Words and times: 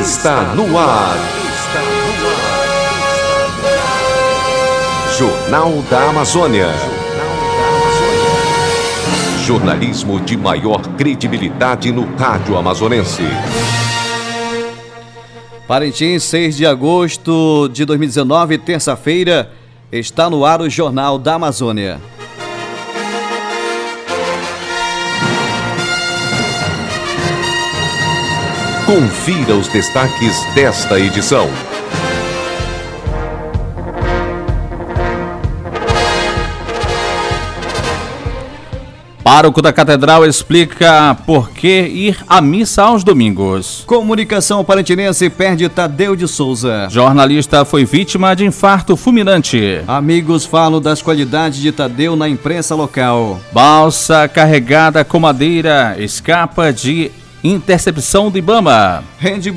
está 0.00 0.54
no 0.54 0.78
ar. 0.78 1.16
Jornal 5.18 5.82
da 5.90 6.08
Amazônia. 6.08 6.68
Jornalismo 9.44 10.18
de 10.20 10.36
maior 10.36 10.80
credibilidade 10.96 11.92
no 11.92 12.06
rádio 12.16 12.56
amazonense. 12.56 13.22
Parintins, 15.68 16.22
6 16.24 16.56
de 16.56 16.66
agosto 16.66 17.68
de 17.68 17.84
2019, 17.84 18.58
terça-feira, 18.58 19.50
está 19.90 20.30
no 20.30 20.44
ar 20.44 20.62
o 20.62 20.70
Jornal 20.70 21.18
da 21.18 21.34
Amazônia. 21.34 22.00
Confira 28.86 29.54
os 29.54 29.68
destaques 29.68 30.44
desta 30.54 30.98
edição. 30.98 31.48
Pároco 39.22 39.62
da 39.62 39.72
Catedral 39.72 40.26
explica 40.26 41.16
por 41.24 41.50
que 41.50 41.82
ir 41.82 42.18
à 42.28 42.40
missa 42.40 42.82
aos 42.82 43.04
domingos. 43.04 43.84
Comunicação 43.86 44.64
Parantinense 44.64 45.30
perde 45.30 45.68
Tadeu 45.68 46.16
de 46.16 46.26
Souza. 46.26 46.88
Jornalista 46.90 47.64
foi 47.64 47.84
vítima 47.84 48.34
de 48.34 48.44
infarto 48.44 48.96
fulminante. 48.96 49.80
Amigos 49.86 50.44
falam 50.44 50.80
das 50.80 51.00
qualidades 51.00 51.60
de 51.60 51.70
Tadeu 51.70 52.16
na 52.16 52.28
imprensa 52.28 52.74
local. 52.74 53.40
Balsa 53.52 54.28
carregada 54.28 55.04
com 55.04 55.20
madeira 55.20 55.94
escapa 55.98 56.72
de 56.72 57.12
intercepção 57.42 58.30
do 58.30 58.38
Ibama. 58.38 59.04
Rende... 59.18 59.52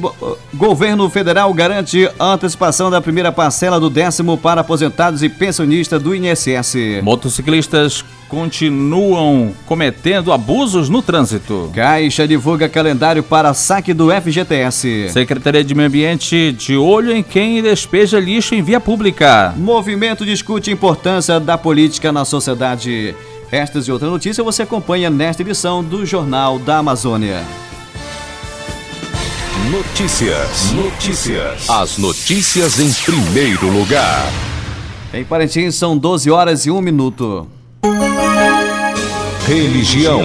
Governo 0.54 1.10
Federal 1.10 1.54
garante 1.54 2.10
antecipação 2.20 2.90
da 2.90 3.02
primeira 3.02 3.32
parcela 3.32 3.80
do 3.80 3.90
décimo 3.90 4.38
para 4.38 4.62
aposentados 4.62 5.22
e 5.22 5.30
pensionistas 5.30 6.02
do 6.02 6.16
INSS. 6.16 7.02
Motociclistas 7.04 8.04
continuam 8.28 9.54
cometendo 9.66 10.32
abusos 10.32 10.90
no 10.90 11.02
trânsito. 11.02 11.70
Caixa 11.74 12.28
divulga 12.28 12.68
calendário 12.68 13.22
para 13.22 13.54
saque 13.54 13.94
do 13.94 14.10
FGTS. 14.10 15.10
Secretaria 15.10 15.64
de 15.64 15.76
Meio 15.76 15.88
Ambiente 15.88 16.52
de 16.52 16.76
olho 16.76 17.12
em 17.12 17.22
quem 17.22 17.62
despeja 17.62 18.20
lixo 18.20 18.56
em 18.56 18.64
via 18.64 18.80
pública. 18.80 19.54
Movimento 19.58 20.26
discute 20.26 20.70
a 20.70 20.74
importância 20.74 21.40
da 21.40 21.58
política 21.58 22.12
na 22.12 22.26
sociedade. 22.26 23.16
Estas 23.52 23.88
e 23.88 23.92
outras 23.92 24.10
notícias 24.10 24.44
você 24.44 24.64
acompanha 24.64 25.10
nesta 25.10 25.42
edição 25.42 25.84
do 25.84 26.06
Jornal 26.06 26.58
da 26.58 26.78
Amazônia. 26.78 27.44
Notícias. 29.72 30.74
Notícias. 30.74 31.70
As 31.72 31.98
notícias 31.98 32.80
em 32.80 32.94
primeiro 33.04 33.68
lugar. 33.68 34.24
Em 35.12 35.26
Parintins 35.26 35.74
são 35.74 35.98
12 35.98 36.30
horas 36.30 36.68
e 36.68 36.72
1 36.72 36.80
minuto. 36.82 37.48
Religião. 39.48 40.22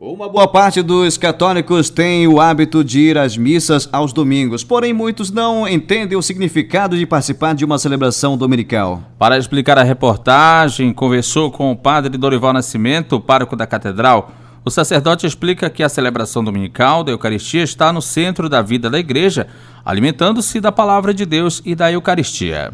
Uma 0.00 0.28
boa 0.28 0.48
parte 0.48 0.82
dos 0.82 1.16
católicos 1.16 1.88
tem 1.88 2.26
o 2.26 2.40
hábito 2.40 2.82
de 2.82 2.98
ir 2.98 3.16
às 3.16 3.36
missas 3.36 3.88
aos 3.92 4.12
domingos, 4.12 4.64
porém 4.64 4.92
muitos 4.92 5.30
não 5.30 5.68
entendem 5.68 6.18
o 6.18 6.22
significado 6.22 6.98
de 6.98 7.06
participar 7.06 7.54
de 7.54 7.64
uma 7.64 7.78
celebração 7.78 8.36
dominical. 8.36 9.00
Para 9.16 9.38
explicar 9.38 9.78
a 9.78 9.84
reportagem, 9.84 10.92
conversou 10.92 11.52
com 11.52 11.70
o 11.70 11.76
padre 11.76 12.18
Dorival 12.18 12.52
Nascimento, 12.52 13.20
pároco 13.20 13.54
da 13.54 13.68
catedral. 13.68 14.41
O 14.64 14.70
sacerdote 14.70 15.26
explica 15.26 15.68
que 15.68 15.82
a 15.82 15.88
celebração 15.88 16.44
dominical 16.44 17.02
da 17.02 17.10
Eucaristia 17.10 17.64
está 17.64 17.92
no 17.92 18.00
centro 18.00 18.48
da 18.48 18.62
vida 18.62 18.88
da 18.88 18.98
igreja, 18.98 19.48
alimentando-se 19.84 20.60
da 20.60 20.70
palavra 20.70 21.12
de 21.12 21.26
Deus 21.26 21.60
e 21.64 21.74
da 21.74 21.90
Eucaristia. 21.90 22.72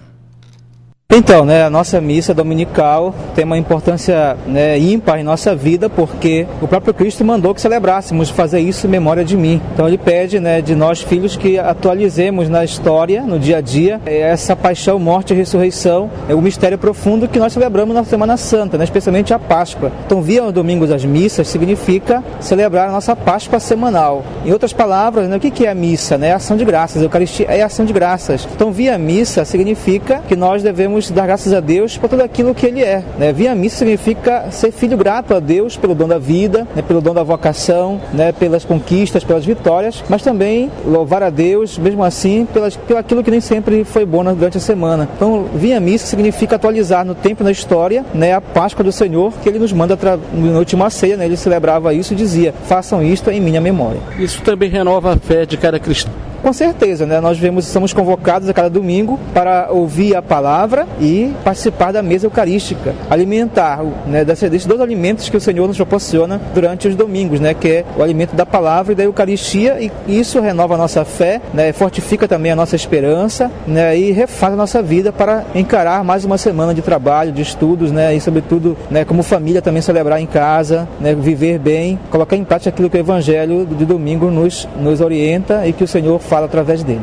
Então, 1.11 1.47
né, 1.47 1.65
a 1.65 1.71
nossa 1.71 2.03
missa 2.03 2.35
dominical 2.35 3.15
tem 3.35 3.43
uma 3.43 3.57
importância 3.57 4.37
né, 4.47 4.79
ímpar 4.79 5.19
em 5.19 5.23
nossa 5.23 5.57
vida, 5.57 5.89
porque 5.89 6.47
o 6.61 6.69
próprio 6.69 6.93
Cristo 6.93 7.25
mandou 7.25 7.55
que 7.55 7.63
celebrássemos 7.63 8.29
fazer 8.29 8.61
isso 8.61 8.87
em 8.87 8.91
memória 8.91 9.25
de 9.25 9.35
mim. 9.35 9.59
Então 9.73 9.89
ele 9.89 9.97
pede 9.97 10.39
né, 10.39 10.61
de 10.61 10.75
nós 10.75 11.01
filhos 11.01 11.35
que 11.35 11.59
atualizemos 11.59 12.51
na 12.51 12.63
história, 12.63 13.23
no 13.23 13.39
dia 13.39 13.57
a 13.57 13.61
dia, 13.63 14.03
essa 14.05 14.55
paixão, 14.55 14.99
morte 14.99 15.33
e 15.33 15.37
ressurreição, 15.37 16.11
é 16.29 16.35
o 16.35 16.43
mistério 16.43 16.77
profundo 16.77 17.27
que 17.27 17.39
nós 17.39 17.55
celebramos 17.55 17.95
na 17.95 18.05
Semana 18.05 18.37
Santa, 18.37 18.77
né, 18.77 18.85
especialmente 18.85 19.33
a 19.33 19.39
Páscoa. 19.39 19.91
Então, 20.05 20.21
via 20.21 20.45
os 20.45 20.53
domingos 20.53 20.91
as 20.91 21.07
missas 21.07 21.49
significa 21.49 22.23
celebrar 22.39 22.91
a 22.91 22.93
nossa 22.93 23.17
Páscoa 23.17 23.59
semanal. 23.59 24.27
Em 24.45 24.53
outras 24.53 24.75
palavras, 24.75 25.27
né, 25.27 25.39
o 25.39 25.41
que 25.41 25.65
é 25.65 25.71
a 25.71 25.75
missa? 25.75 26.19
Né? 26.19 26.29
É 26.29 26.33
ação 26.35 26.55
de 26.55 26.67
graças. 26.67 27.01
A 27.01 27.07
Eucaristia 27.07 27.47
é 27.49 27.63
ação 27.63 27.87
de 27.87 27.95
graças. 27.95 28.47
Então, 28.55 28.71
via 28.71 28.99
missa 28.99 29.43
significa 29.47 30.21
que 30.29 30.37
nós 30.37 30.63
devemos 30.63 30.98
devemos 30.99 31.11
dar 31.11 31.27
graças 31.27 31.53
a 31.53 31.61
Deus 31.61 31.97
por 31.97 32.09
tudo 32.09 32.23
aquilo 32.23 32.55
que 32.55 32.67
Ele 32.67 32.83
é. 32.83 33.03
Né? 33.19 33.33
Vir 33.33 33.49
à 33.49 33.55
missa 33.55 33.79
significa 33.79 34.51
ser 34.51 34.73
filho 34.73 34.97
grato 34.97 35.35
a 35.35 35.41
Deus 35.41 35.77
pelo 35.77 35.95
dom 35.95 36.09
da 36.09 36.19
vida, 36.19 36.67
né? 36.75 36.83
pelo 36.83 37.01
dom 37.01 37.15
da 37.15 37.23
vocação, 37.23 38.01
né? 38.13 38.33
pelas 38.33 38.65
conquistas, 38.65 39.25
pelas 39.25 39.45
vitórias, 39.45 40.03
mas 40.09 40.23
também 40.23 40.71
louvar 40.85 41.23
a 41.23 41.31
Deus, 41.31 41.79
mesmo 41.79 42.03
assim, 42.03 42.47
pelas, 42.53 42.77
pelo 42.77 42.99
aquilo 42.99 43.23
que 43.23 43.31
nem 43.31 43.41
sempre 43.41 43.85
foi 43.85 44.05
bom 44.05 44.25
durante 44.35 44.59
a 44.59 44.61
semana. 44.61 45.09
Então, 45.17 45.47
vir 45.55 45.75
à 45.75 45.81
missa 45.81 46.07
significa 46.07 46.57
atualizar 46.57 47.05
no 47.05 47.15
tempo 47.15 47.43
e 47.43 47.45
na 47.45 47.53
história 47.53 48.05
né? 48.13 48.33
a 48.33 48.41
Páscoa 48.41 48.85
do 48.85 48.93
Senhor, 48.93 49.33
que 49.43 49.49
Ele 49.49 49.59
nos 49.59 49.73
manda 49.73 49.99
na 50.33 50.59
última 50.59 50.91
ceia, 50.91 51.17
né? 51.17 51.27
Ele 51.27 51.37
celebrava 51.37 51.95
isso 51.95 52.13
e 52.13 52.17
dizia: 52.17 52.53
façam 52.67 53.03
isto 53.03 53.31
em 53.31 53.41
minha 53.41 53.61
memória. 53.61 54.01
Isso 54.19 54.43
também 54.43 54.69
renova 54.69 55.15
a 55.15 55.17
fé 55.17 55.47
de 55.47 55.57
cada 55.57 55.79
cristão. 55.79 56.28
Com 56.43 56.53
certeza, 56.53 57.05
né? 57.05 57.21
Nós 57.21 57.39
vemos, 57.39 57.67
somos 57.67 57.93
convocados 57.93 58.49
a 58.49 58.55
cada 58.55 58.71
domingo 58.71 59.19
para 59.35 59.69
ouvir 59.71 60.15
a 60.15 60.23
palavra 60.23 60.87
e 61.01 61.35
participar 61.45 61.93
da 61.93 62.03
mesa 62.03 62.27
eucarística, 62.27 62.95
alimentar, 63.11 63.83
né, 64.07 64.25
desses 64.25 64.65
dois 64.65 64.81
alimentos 64.81 65.29
que 65.29 65.37
o 65.37 65.41
Senhor 65.41 65.67
nos 65.67 65.77
proporciona 65.77 66.41
durante 66.55 66.87
os 66.87 66.95
domingos, 66.95 67.41
né? 67.41 67.55
Que 67.55 67.69
é 67.69 67.85
o 67.97 68.03
alimento 68.03 68.37
da 68.37 68.47
palavra 68.47 68.93
e 68.93 68.97
da 68.97 69.03
Eucaristia 69.03 69.79
e 69.81 69.91
isso 70.07 70.41
renova 70.41 70.75
a 70.75 70.79
nossa 70.79 71.05
fé, 71.05 71.41
né? 71.53 71.73
Fortifica 71.73 72.29
também 72.29 72.53
a 72.53 72.57
nossa 72.57 72.77
esperança, 72.77 73.51
né? 73.67 73.99
E 73.99 74.13
refaz 74.13 74.53
a 74.53 74.57
nossa 74.57 74.81
vida 74.81 75.13
para 75.13 75.45
encarar 75.55 76.05
mais 76.05 76.25
uma 76.25 76.39
semana 76.39 76.73
de 76.73 76.83
trabalho, 76.83 77.33
de 77.33 77.43
estudos, 77.43 77.91
né? 77.91 78.15
E 78.15 78.21
sobretudo, 78.21 78.77
né? 78.91 79.05
Como 79.05 79.23
família 79.23 79.61
também 79.61 79.83
celebrar 79.83 80.21
em 80.21 80.27
casa, 80.27 80.89
né? 81.01 81.15
Viver 81.15 81.59
bem, 81.59 81.99
colocar 82.11 82.37
em 82.37 82.45
prática 82.45 82.71
aquilo 82.71 82.89
que 82.89 82.97
o 82.97 83.01
Evangelho 83.01 83.67
de 83.67 83.85
domingo 83.85 84.31
nos 84.31 84.69
nos 84.79 85.01
orienta 85.01 85.67
e 85.67 85.73
que 85.73 85.83
o 85.83 85.89
Senhor 85.89 86.19
fala 86.29 86.47
através 86.47 86.85
dele. 86.85 87.03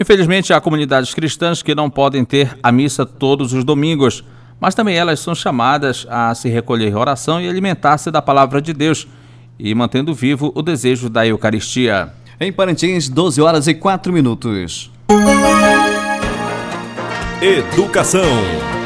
Infelizmente, 0.00 0.52
há 0.52 0.60
comunidades 0.60 1.14
cristãs 1.14 1.62
que 1.62 1.74
não 1.74 1.88
podem 1.88 2.24
ter 2.24 2.58
a 2.62 2.72
missa 2.72 3.06
todos 3.06 3.52
os 3.52 3.62
domingos, 3.62 4.24
mas 4.58 4.74
também 4.74 4.96
elas 4.96 5.20
são 5.20 5.34
chamadas 5.34 6.06
a 6.08 6.34
se 6.34 6.48
recolher 6.48 6.88
em 6.88 6.94
oração 6.94 7.40
e 7.40 7.48
alimentar-se 7.48 8.10
da 8.10 8.22
palavra 8.22 8.60
de 8.60 8.72
Deus 8.72 9.06
e 9.58 9.74
mantendo 9.74 10.14
vivo 10.14 10.50
o 10.54 10.62
desejo 10.62 11.08
da 11.08 11.26
Eucaristia. 11.26 12.12
Em 12.40 12.52
Parintins, 12.52 13.08
12 13.08 13.40
horas 13.40 13.66
e 13.68 13.74
4 13.74 14.12
minutos. 14.12 14.90
Educação. 17.40 18.81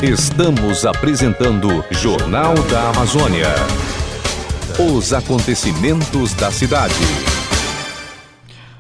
Estamos 0.02 0.86
apresentando 0.86 1.84
Jornal 1.90 2.54
da 2.70 2.90
Amazônia. 2.90 3.48
Os 4.78 5.12
acontecimentos 5.12 6.36
da 6.36 6.52
cidade. 6.52 7.37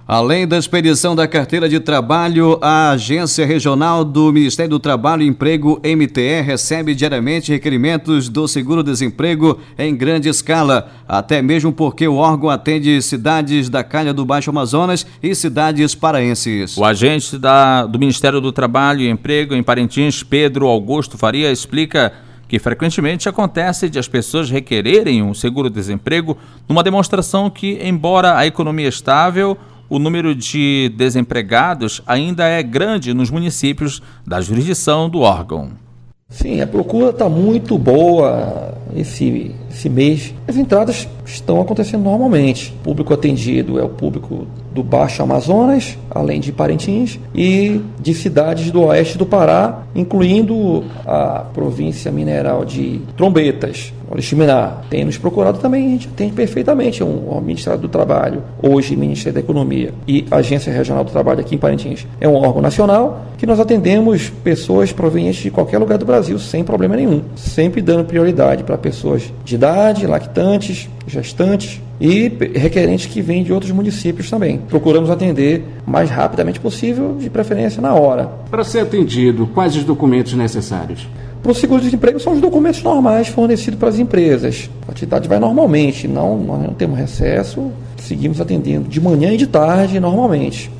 Além 0.07 0.48
da 0.48 0.57
expedição 0.57 1.18
da 1.18 1.27
carteira 1.27 1.68
de 1.68 1.81
trabalho, 1.81 2.57
a 2.62 2.92
Agência 2.92 3.45
Regional 3.45 4.06
do 4.06 4.31
Ministério 4.31 4.69
do 4.69 4.80
Trabalho 4.80 5.21
e 5.21 5.27
Emprego, 5.27 5.81
MTE, 5.83 6.39
recebe 6.39 6.95
diariamente 6.95 7.51
requerimentos 7.51 8.30
do 8.30 8.48
seguro-desemprego 8.48 9.59
em 9.77 9.94
grande 9.94 10.30
escala, 10.30 10.89
até 11.06 11.42
mesmo 11.42 11.74
porque 11.74 12.07
o 12.07 12.15
órgão 12.15 12.50
atende 12.50 13.01
cidades 13.01 13.68
da 13.68 13.83
Calha 13.83 14.13
do 14.13 14.24
Baixo 14.24 14.50
Amazonas 14.50 15.06
e 15.21 15.36
cidades 15.36 15.94
paraenses. 15.94 16.77
O 16.77 16.86
agente 16.86 17.38
da, 17.38 17.86
do 17.86 18.00
Ministério 18.00 18.39
do 18.39 18.54
Trabalho 18.54 19.01
e 19.01 19.09
Emprego 19.09 19.56
em 19.56 19.62
Parintins, 19.62 20.24
Pedro 20.24 20.68
Augusto 20.68 21.18
Faria, 21.18 21.51
explica 21.51 22.13
que 22.48 22.59
frequentemente 22.59 23.27
acontece 23.27 23.89
de 23.89 24.00
as 24.00 24.07
pessoas 24.07 24.50
requererem 24.50 25.21
um 25.21 25.33
seguro-desemprego 25.33 26.38
numa 26.65 26.81
demonstração 26.81 27.50
que, 27.50 27.77
embora 27.83 28.38
a 28.38 28.48
economia 28.48 28.88
estável, 28.88 29.57
o 29.89 29.99
número 29.99 30.35
de 30.35 30.91
desempregados 30.95 32.01
ainda 32.05 32.45
é 32.45 32.61
grande 32.61 33.13
nos 33.13 33.29
municípios 33.29 34.01
da 34.25 34.41
jurisdição 34.41 35.09
do 35.09 35.19
órgão. 35.19 35.71
Sim, 36.29 36.59
a 36.59 36.67
procura 36.67 37.11
está 37.11 37.29
muito 37.29 37.77
boa 37.77 38.77
esse, 38.93 39.55
esse 39.71 39.87
mês. 39.87 40.33
As 40.45 40.57
entradas 40.57 41.07
estão 41.25 41.61
acontecendo 41.61 42.03
normalmente. 42.03 42.73
O 42.81 42.83
público 42.83 43.13
atendido 43.13 43.79
é 43.79 43.83
o 43.83 43.89
público 43.89 44.45
do 44.77 44.83
Baixo 44.83 45.24
Amazonas, 45.24 45.97
além 46.12 46.39
de 46.39 46.51
Parintins, 46.51 47.19
e 47.33 47.81
de 48.00 48.13
cidades 48.13 48.69
do 48.69 48.83
oeste 48.83 49.18
do 49.18 49.25
Pará, 49.25 49.81
incluindo 49.95 50.83
a 51.03 51.45
província 51.51 52.12
mineral 52.12 52.63
de 52.63 53.01
Trombetas, 53.18 53.91
Oriximiná. 54.07 54.77
Tem 54.88 55.03
nos 55.03 55.18
procurado 55.18 55.57
também, 55.57 55.88
a 55.88 55.89
gente 55.89 56.07
atende 56.07 56.33
perfeitamente. 56.33 57.03
Um, 57.03 57.27
o 57.27 57.41
Ministério 57.41 57.79
do 57.79 57.89
Trabalho, 57.89 58.44
hoje 58.62 58.95
Ministério 58.95 59.33
da 59.33 59.39
Economia 59.39 59.95
e 60.07 60.27
Agência 60.29 60.71
Regional 60.71 61.03
do 61.03 61.12
Trabalho 61.12 61.39
aqui 61.39 61.56
em 61.56 61.57
Parintins, 61.57 62.06
é 62.21 62.27
um 62.27 62.35
órgão 62.35 62.62
nacional 62.62 63.25
que 63.35 63.47
nós 63.47 63.59
atendemos 63.59 64.30
pessoas 64.44 64.91
provenientes 64.94 65.41
de 65.41 65.50
qualquer 65.50 65.80
lugar 65.80 65.97
do 65.97 66.06
Brasil 66.06 66.38
sem 66.38 66.63
problema 66.63 66.95
nenhum, 66.95 67.23
sempre 67.35 67.81
dando 67.81 68.06
prioridade 68.06 68.63
para 68.63 68.77
pessoas 68.77 69.33
de 69.44 69.56
idade, 69.56 70.06
lactantes, 70.06 70.88
gestantes 71.07 71.81
e 71.99 72.31
requerentes 72.55 73.05
que 73.07 73.21
vêm 73.21 73.44
de 73.44 73.51
outros 73.51 73.71
municípios 73.71 74.29
também. 74.29 74.59
Procuramos 74.59 75.09
atender 75.09 75.63
o 75.85 75.89
mais 75.89 76.09
rapidamente 76.09 76.59
possível, 76.59 77.15
de 77.19 77.29
preferência 77.29 77.81
na 77.81 77.94
hora. 77.94 78.29
Para 78.49 78.63
ser 78.63 78.81
atendido, 78.81 79.47
quais 79.47 79.75
os 79.75 79.83
documentos 79.83 80.33
necessários? 80.33 81.07
Para 81.41 81.51
o 81.51 81.55
seguro-desemprego 81.55 82.19
são 82.19 82.33
os 82.33 82.41
documentos 82.41 82.83
normais 82.83 83.27
fornecidos 83.27 83.79
para 83.79 83.89
as 83.89 83.99
empresas. 83.99 84.69
A 84.88 84.91
atividade 84.91 85.27
vai 85.27 85.39
normalmente, 85.39 86.07
não, 86.07 86.38
nós 86.38 86.61
não 86.61 86.73
temos 86.73 86.97
recesso, 86.97 87.71
seguimos 87.97 88.41
atendendo 88.41 88.89
de 88.89 88.99
manhã 88.99 89.31
e 89.31 89.38
de 89.38 89.47
tarde 89.47 89.99
normalmente. 89.99 90.71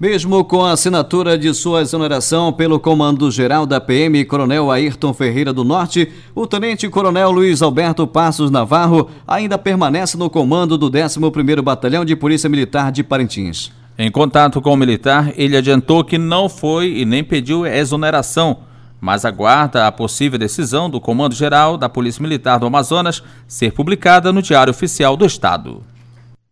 Mesmo 0.00 0.42
com 0.46 0.64
a 0.64 0.72
assinatura 0.72 1.36
de 1.36 1.52
sua 1.52 1.82
exoneração 1.82 2.50
pelo 2.54 2.80
Comando-Geral 2.80 3.66
da 3.66 3.78
PM, 3.78 4.24
Coronel 4.24 4.70
Ayrton 4.70 5.12
Ferreira 5.12 5.52
do 5.52 5.62
Norte, 5.62 6.10
o 6.34 6.46
Tenente-Coronel 6.46 7.30
Luiz 7.30 7.60
Alberto 7.60 8.06
Passos 8.06 8.50
Navarro 8.50 9.10
ainda 9.28 9.58
permanece 9.58 10.16
no 10.16 10.30
comando 10.30 10.78
do 10.78 10.90
11º 10.90 11.60
Batalhão 11.60 12.02
de 12.02 12.16
Polícia 12.16 12.48
Militar 12.48 12.90
de 12.90 13.04
Parintins. 13.04 13.72
Em 13.98 14.10
contato 14.10 14.62
com 14.62 14.72
o 14.72 14.76
militar, 14.76 15.34
ele 15.36 15.54
adiantou 15.54 16.02
que 16.02 16.16
não 16.16 16.48
foi 16.48 16.96
e 16.96 17.04
nem 17.04 17.22
pediu 17.22 17.66
exoneração, 17.66 18.60
mas 18.98 19.26
aguarda 19.26 19.86
a 19.86 19.92
possível 19.92 20.38
decisão 20.38 20.88
do 20.88 20.98
Comando-Geral 20.98 21.76
da 21.76 21.90
Polícia 21.90 22.22
Militar 22.22 22.58
do 22.58 22.64
Amazonas 22.64 23.22
ser 23.46 23.74
publicada 23.74 24.32
no 24.32 24.40
Diário 24.40 24.70
Oficial 24.70 25.14
do 25.14 25.26
Estado. 25.26 25.82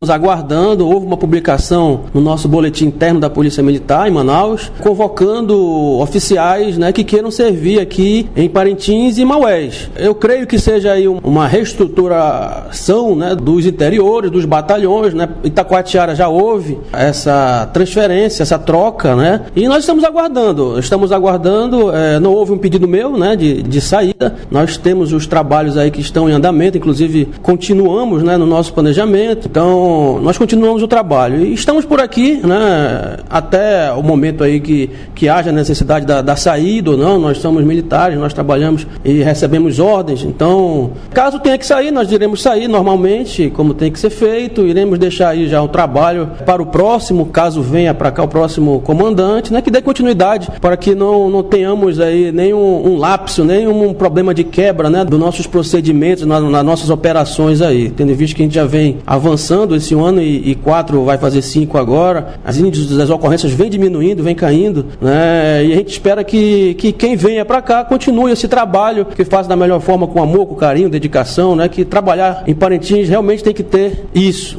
Estamos 0.00 0.14
aguardando, 0.14 0.88
houve 0.88 1.04
uma 1.04 1.16
publicação 1.16 2.02
no 2.14 2.20
nosso 2.20 2.46
boletim 2.46 2.86
interno 2.86 3.18
da 3.18 3.28
Polícia 3.28 3.64
Militar 3.64 4.06
em 4.06 4.12
Manaus, 4.12 4.70
convocando 4.80 5.98
oficiais 5.98 6.78
né, 6.78 6.92
que 6.92 7.02
queiram 7.02 7.32
servir 7.32 7.80
aqui 7.80 8.28
em 8.36 8.48
Parintins 8.48 9.18
e 9.18 9.24
Maués. 9.24 9.90
Eu 9.96 10.14
creio 10.14 10.46
que 10.46 10.56
seja 10.56 10.92
aí 10.92 11.08
uma 11.08 11.48
reestruturação 11.48 13.16
né, 13.16 13.34
dos 13.34 13.66
interiores, 13.66 14.30
dos 14.30 14.44
batalhões. 14.44 15.14
Né? 15.14 15.28
Itacoatiara 15.42 16.14
já 16.14 16.28
houve 16.28 16.78
essa 16.92 17.68
transferência, 17.72 18.44
essa 18.44 18.56
troca, 18.56 19.16
né? 19.16 19.46
E 19.56 19.66
nós 19.66 19.80
estamos 19.80 20.04
aguardando, 20.04 20.78
estamos 20.78 21.10
aguardando, 21.10 21.90
é, 21.90 22.20
não 22.20 22.34
houve 22.34 22.52
um 22.52 22.58
pedido 22.58 22.86
meu 22.86 23.18
né, 23.18 23.34
de, 23.34 23.64
de 23.64 23.80
saída. 23.80 24.36
Nós 24.48 24.76
temos 24.76 25.12
os 25.12 25.26
trabalhos 25.26 25.76
aí 25.76 25.90
que 25.90 26.00
estão 26.00 26.30
em 26.30 26.32
andamento, 26.34 26.78
inclusive 26.78 27.28
continuamos 27.42 28.22
né, 28.22 28.36
no 28.36 28.46
nosso 28.46 28.72
planejamento. 28.72 29.48
Então, 29.48 29.88
nós 30.23 30.38
continuamos 30.38 30.82
o 30.82 30.88
trabalho. 30.88 31.44
E 31.44 31.52
estamos 31.52 31.85
por 31.85 32.00
aqui, 32.00 32.37
né, 32.37 33.19
até 33.29 33.93
o 33.93 34.02
momento 34.02 34.44
aí 34.44 34.61
que, 34.61 34.90
que 35.14 35.29
haja 35.29 35.52
necessidade 35.52 36.06
da, 36.06 36.23
da 36.23 36.37
saída 36.37 36.90
ou 36.90 36.96
não, 36.96 37.19
nós 37.19 37.38
somos 37.38 37.64
militares, 37.64 38.19
nós 38.19 38.32
trabalhamos 38.32 38.87
e 39.05 39.23
recebemos 39.23 39.79
ordens. 39.79 40.23
Então, 40.23 40.93
caso 41.12 41.38
tenha 41.38 41.58
que 41.58 41.67
sair, 41.67 41.90
nós 41.90 42.11
iremos 42.11 42.43
sair 42.43 42.69
normalmente, 42.69 43.50
como 43.50 43.75
tem 43.75 43.90
que 43.90 43.99
ser 43.99 44.11
feito, 44.11 44.67
iremos 44.67 44.99
deixar 44.99 45.31
aí 45.31 45.49
já 45.49 45.62
o 45.62 45.69
trabalho 45.69 46.31
para 46.44 46.62
o 46.62 46.67
próximo, 46.67 47.26
caso 47.26 47.62
venha 47.62 47.94
para 47.94 48.11
cá 48.11 48.23
o 48.23 48.29
próximo 48.29 48.81
comandante, 48.81 49.52
né, 49.52 49.61
que 49.61 49.70
dê 49.70 49.81
continuidade 49.81 50.49
para 50.61 50.76
que 50.76 50.94
não, 50.94 51.31
não 51.31 51.43
tenhamos 51.43 52.00
aí 52.00 52.32
nenhum 52.32 52.88
um 52.88 52.96
lapso, 52.96 53.44
nenhum 53.44 53.93
problema 53.93 54.34
de 54.34 54.44
quebra 54.44 54.88
né, 54.91 55.05
dos 55.05 55.19
nossos 55.19 55.46
procedimentos, 55.46 56.25
nas, 56.25 56.43
nas 56.43 56.64
nossas 56.64 56.91
operações 56.91 57.61
aí, 57.61 57.91
tendo 57.91 58.14
visto 58.14 58.37
que 58.37 58.43
a 58.43 58.44
gente 58.44 58.55
já 58.55 58.64
vem 58.64 58.99
avançando 59.06 59.75
esse 59.78 59.94
ano 59.94 60.20
e, 60.20 60.50
e 60.50 60.54
quatro 60.54 61.04
vai 61.04 61.19
fazer 61.19 61.42
cinco 61.42 61.78
agora. 61.78 62.34
As 62.44 62.58
índices 62.58 62.96
das 62.96 63.10
ocorrências 63.10 63.52
vem 63.52 63.70
diminuindo, 63.70 64.22
vem 64.22 64.34
caindo, 64.34 64.86
né? 65.00 65.64
E 65.64 65.72
a 65.72 65.76
gente 65.76 65.90
espera 65.90 66.22
que, 66.22 66.75
que 66.75 66.92
quem 66.92 67.16
venha 67.16 67.44
para 67.44 67.62
cá 67.62 67.84
continue 67.84 68.32
esse 68.32 68.48
trabalho, 68.48 69.04
que 69.04 69.25
faça 69.25 69.48
da 69.48 69.56
melhor 69.56 69.80
forma, 69.80 70.06
com 70.06 70.22
amor, 70.22 70.46
com 70.46 70.54
carinho, 70.54 70.88
dedicação, 70.88 71.56
né? 71.56 71.69
Que 71.69 71.84
trabalhar 71.84 72.44
em 72.46 72.54
Parintins 72.54 73.08
realmente 73.08 73.42
tem 73.42 73.54
que 73.54 73.62
ter 73.62 74.04
isso. 74.14 74.58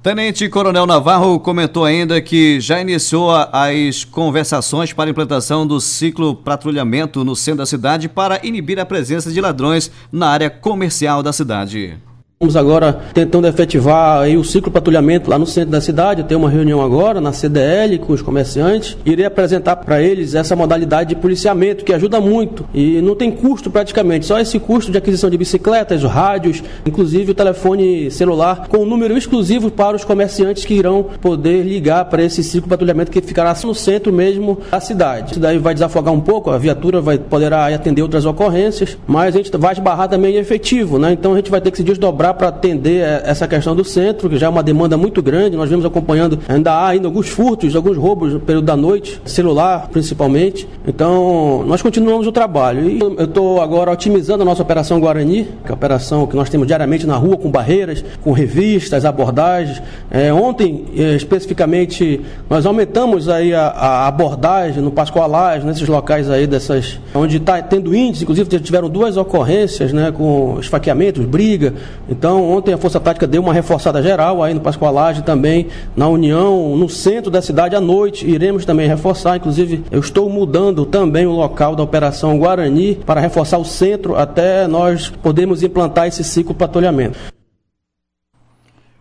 Tenente 0.00 0.48
Coronel 0.48 0.86
Navarro 0.86 1.40
comentou 1.40 1.84
ainda 1.84 2.20
que 2.22 2.60
já 2.60 2.80
iniciou 2.80 3.30
as 3.52 4.04
conversações 4.04 4.92
para 4.92 5.06
a 5.06 5.10
implantação 5.10 5.66
do 5.66 5.80
ciclo 5.80 6.36
patrulhamento 6.36 7.24
no 7.24 7.34
centro 7.34 7.58
da 7.58 7.66
cidade 7.66 8.08
para 8.08 8.40
inibir 8.46 8.78
a 8.78 8.86
presença 8.86 9.30
de 9.32 9.40
ladrões 9.40 9.90
na 10.12 10.28
área 10.28 10.48
comercial 10.48 11.22
da 11.22 11.32
cidade. 11.32 11.98
Estamos 12.40 12.54
agora 12.54 13.00
tentando 13.12 13.48
efetivar 13.48 14.20
aí 14.20 14.36
o 14.36 14.44
ciclo 14.44 14.70
patrulhamento 14.70 15.28
lá 15.28 15.36
no 15.36 15.44
centro 15.44 15.72
da 15.72 15.80
cidade. 15.80 16.20
Eu 16.20 16.26
tenho 16.28 16.38
uma 16.38 16.48
reunião 16.48 16.80
agora 16.80 17.20
na 17.20 17.32
CDL 17.32 17.98
com 17.98 18.12
os 18.12 18.22
comerciantes. 18.22 18.96
Irei 19.04 19.26
apresentar 19.26 19.74
para 19.74 20.00
eles 20.00 20.36
essa 20.36 20.54
modalidade 20.54 21.08
de 21.08 21.20
policiamento 21.20 21.84
que 21.84 21.92
ajuda 21.92 22.20
muito 22.20 22.64
e 22.72 23.02
não 23.02 23.16
tem 23.16 23.32
custo 23.32 23.72
praticamente, 23.72 24.24
só 24.24 24.38
esse 24.38 24.56
custo 24.60 24.92
de 24.92 24.98
aquisição 24.98 25.28
de 25.28 25.36
bicicletas, 25.36 26.04
rádios, 26.04 26.62
inclusive 26.86 27.32
o 27.32 27.34
telefone 27.34 28.08
celular 28.08 28.68
com 28.68 28.78
um 28.78 28.86
número 28.86 29.18
exclusivo 29.18 29.68
para 29.68 29.96
os 29.96 30.04
comerciantes 30.04 30.64
que 30.64 30.74
irão 30.74 31.06
poder 31.20 31.64
ligar 31.64 32.04
para 32.04 32.22
esse 32.22 32.44
ciclo 32.44 32.68
patrulhamento 32.68 33.10
que 33.10 33.20
ficará 33.20 33.52
no 33.64 33.74
centro 33.74 34.12
mesmo 34.12 34.58
da 34.70 34.78
cidade. 34.78 35.32
Isso 35.32 35.40
daí 35.40 35.58
vai 35.58 35.74
desafogar 35.74 36.14
um 36.14 36.20
pouco, 36.20 36.52
a 36.52 36.58
viatura 36.58 37.00
vai 37.00 37.18
poderá 37.18 37.66
atender 37.66 38.02
outras 38.02 38.24
ocorrências, 38.24 38.96
mas 39.08 39.34
a 39.34 39.38
gente 39.38 39.50
vai 39.56 39.72
esbarrar 39.72 40.08
também 40.08 40.36
em 40.36 40.38
efetivo, 40.38 41.00
né? 41.00 41.10
Então 41.10 41.32
a 41.32 41.36
gente 41.36 41.50
vai 41.50 41.60
ter 41.60 41.72
que 41.72 41.78
se 41.78 41.82
desdobrar 41.82 42.27
para 42.34 42.48
atender 42.48 43.02
essa 43.24 43.46
questão 43.46 43.74
do 43.74 43.84
centro, 43.84 44.28
que 44.28 44.38
já 44.38 44.46
é 44.46 44.48
uma 44.48 44.62
demanda 44.62 44.96
muito 44.96 45.22
grande. 45.22 45.56
Nós 45.56 45.70
vemos 45.70 45.84
acompanhando, 45.84 46.38
ainda 46.48 46.72
há 46.72 46.88
ainda 46.88 47.06
alguns 47.08 47.28
furtos, 47.28 47.74
alguns 47.74 47.96
roubos 47.96 48.32
no 48.32 48.40
período 48.40 48.64
da 48.64 48.76
noite, 48.76 49.20
celular 49.24 49.88
principalmente. 49.90 50.68
Então, 50.86 51.64
nós 51.66 51.82
continuamos 51.82 52.26
o 52.26 52.32
trabalho. 52.32 52.88
E 52.88 53.00
eu 53.00 53.24
estou 53.24 53.60
agora 53.60 53.90
otimizando 53.90 54.42
a 54.42 54.44
nossa 54.44 54.62
Operação 54.62 55.00
Guarani, 55.00 55.44
que 55.64 55.68
é 55.68 55.70
a 55.70 55.74
operação 55.74 56.26
que 56.26 56.36
nós 56.36 56.48
temos 56.48 56.66
diariamente 56.66 57.06
na 57.06 57.16
rua, 57.16 57.36
com 57.36 57.50
barreiras, 57.50 58.04
com 58.22 58.32
revistas, 58.32 59.04
abordagens. 59.04 59.82
É, 60.10 60.32
ontem, 60.32 60.86
é, 60.96 61.14
especificamente, 61.14 62.20
nós 62.48 62.66
aumentamos 62.66 63.28
aí 63.28 63.54
a, 63.54 63.68
a 63.68 64.06
abordagem 64.08 64.82
no 64.82 64.90
Pascoalagem, 64.90 65.66
nesses 65.66 65.88
locais 65.88 66.30
aí 66.30 66.46
dessas, 66.46 66.98
onde 67.14 67.36
está 67.36 67.60
tendo 67.62 67.94
índice, 67.94 68.24
inclusive 68.24 68.58
tiveram 68.60 68.88
duas 68.88 69.16
ocorrências, 69.16 69.92
né, 69.92 70.12
com 70.12 70.58
esfaqueamentos, 70.60 71.24
briga. 71.24 71.74
Então, 72.18 72.50
ontem 72.50 72.74
a 72.74 72.78
Força 72.78 72.98
Tática 72.98 73.28
deu 73.28 73.40
uma 73.40 73.52
reforçada 73.52 74.02
geral 74.02 74.42
aí 74.42 74.52
no 74.52 74.60
Pascoalagem 74.60 75.22
também, 75.22 75.68
na 75.94 76.08
União, 76.08 76.76
no 76.76 76.88
centro 76.88 77.30
da 77.30 77.40
cidade 77.40 77.76
à 77.76 77.80
noite. 77.80 78.28
Iremos 78.28 78.64
também 78.64 78.88
reforçar, 78.88 79.36
inclusive 79.36 79.84
eu 79.88 80.00
estou 80.00 80.28
mudando 80.28 80.84
também 80.84 81.26
o 81.28 81.30
local 81.30 81.76
da 81.76 81.82
Operação 81.84 82.36
Guarani 82.36 82.96
para 83.06 83.20
reforçar 83.20 83.58
o 83.58 83.64
centro 83.64 84.16
até 84.16 84.66
nós 84.66 85.08
podermos 85.22 85.62
implantar 85.62 86.08
esse 86.08 86.24
ciclo 86.24 86.52
patrulhamento. 86.52 87.37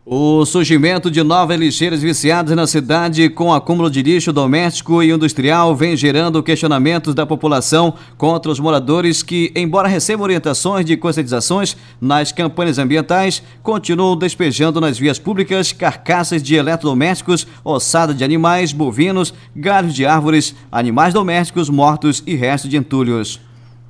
O 0.09 0.45
surgimento 0.45 1.11
de 1.11 1.21
novas 1.21 1.59
lixeiras 1.59 2.01
viciadas 2.01 2.55
na 2.55 2.65
cidade 2.65 3.27
com 3.27 3.53
acúmulo 3.53 3.91
de 3.91 4.01
lixo 4.01 4.31
doméstico 4.31 5.03
e 5.03 5.11
industrial 5.11 5.75
vem 5.75 5.97
gerando 5.97 6.41
questionamentos 6.41 7.13
da 7.13 7.25
população 7.25 7.93
contra 8.17 8.49
os 8.49 8.57
moradores 8.57 9.21
que, 9.21 9.51
embora 9.53 9.89
recebam 9.89 10.23
orientações 10.23 10.85
de 10.85 10.95
conscientizações 10.95 11.75
nas 11.99 12.31
campanhas 12.31 12.77
ambientais, 12.77 13.43
continuam 13.61 14.15
despejando 14.15 14.79
nas 14.79 14.97
vias 14.97 15.19
públicas 15.19 15.73
carcaças 15.73 16.41
de 16.41 16.55
eletrodomésticos, 16.55 17.45
ossada 17.61 18.13
de 18.13 18.23
animais, 18.23 18.71
bovinos, 18.71 19.33
galhos 19.53 19.93
de 19.93 20.05
árvores, 20.05 20.55
animais 20.71 21.13
domésticos 21.13 21.69
mortos 21.69 22.23
e 22.25 22.33
restos 22.33 22.71
de 22.71 22.77
entulhos. 22.77 23.41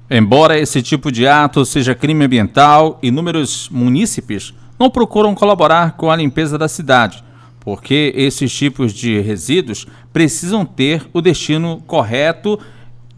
Embora 0.09 0.57
esse 0.57 0.81
tipo 0.81 1.11
de 1.11 1.27
ato 1.27 1.63
seja 1.63 1.93
crime 1.93 2.25
ambiental, 2.25 2.97
inúmeros 3.03 3.69
munícipes 3.71 4.51
não 4.79 4.89
procuram 4.89 5.33
colaborar 5.33 5.93
com 5.93 6.11
a 6.11 6.15
limpeza 6.15 6.57
da 6.57 6.67
cidade, 6.67 7.23
porque 7.59 8.13
esses 8.15 8.53
tipos 8.53 8.93
de 8.93 9.19
resíduos 9.19 9.85
precisam 10.13 10.65
ter 10.65 11.05
o 11.13 11.21
destino 11.21 11.81
correto, 11.85 12.59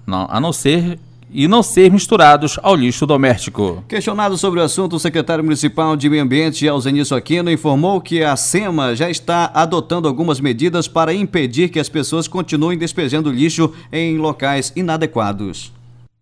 a 0.08 0.40
não 0.40 0.52
ser 0.52 1.00
e 1.32 1.48
não 1.48 1.62
ser 1.62 1.92
misturados 1.92 2.58
ao 2.64 2.76
lixo 2.76 3.06
doméstico. 3.06 3.84
Questionado 3.88 4.36
sobre 4.36 4.60
o 4.60 4.64
assunto, 4.64 4.96
o 4.96 5.00
secretário 5.00 5.44
municipal 5.44 5.96
de 5.96 6.10
Meio 6.10 6.24
Ambiente, 6.24 6.68
Alzenício 6.68 7.16
Aquino, 7.16 7.52
informou 7.52 8.02
que 8.02 8.24
a 8.24 8.36
SEMA 8.36 8.96
já 8.96 9.10
está 9.10 9.52
adotando 9.54 10.08
algumas 10.08 10.40
medidas 10.40 10.88
para 10.88 11.14
impedir 11.14 11.70
que 11.70 11.80
as 11.80 11.88
pessoas 11.88 12.28
continuem 12.28 12.80
despejando 12.80 13.32
lixo 13.32 13.72
em 13.92 14.18
locais 14.18 14.74
inadequados 14.76 15.72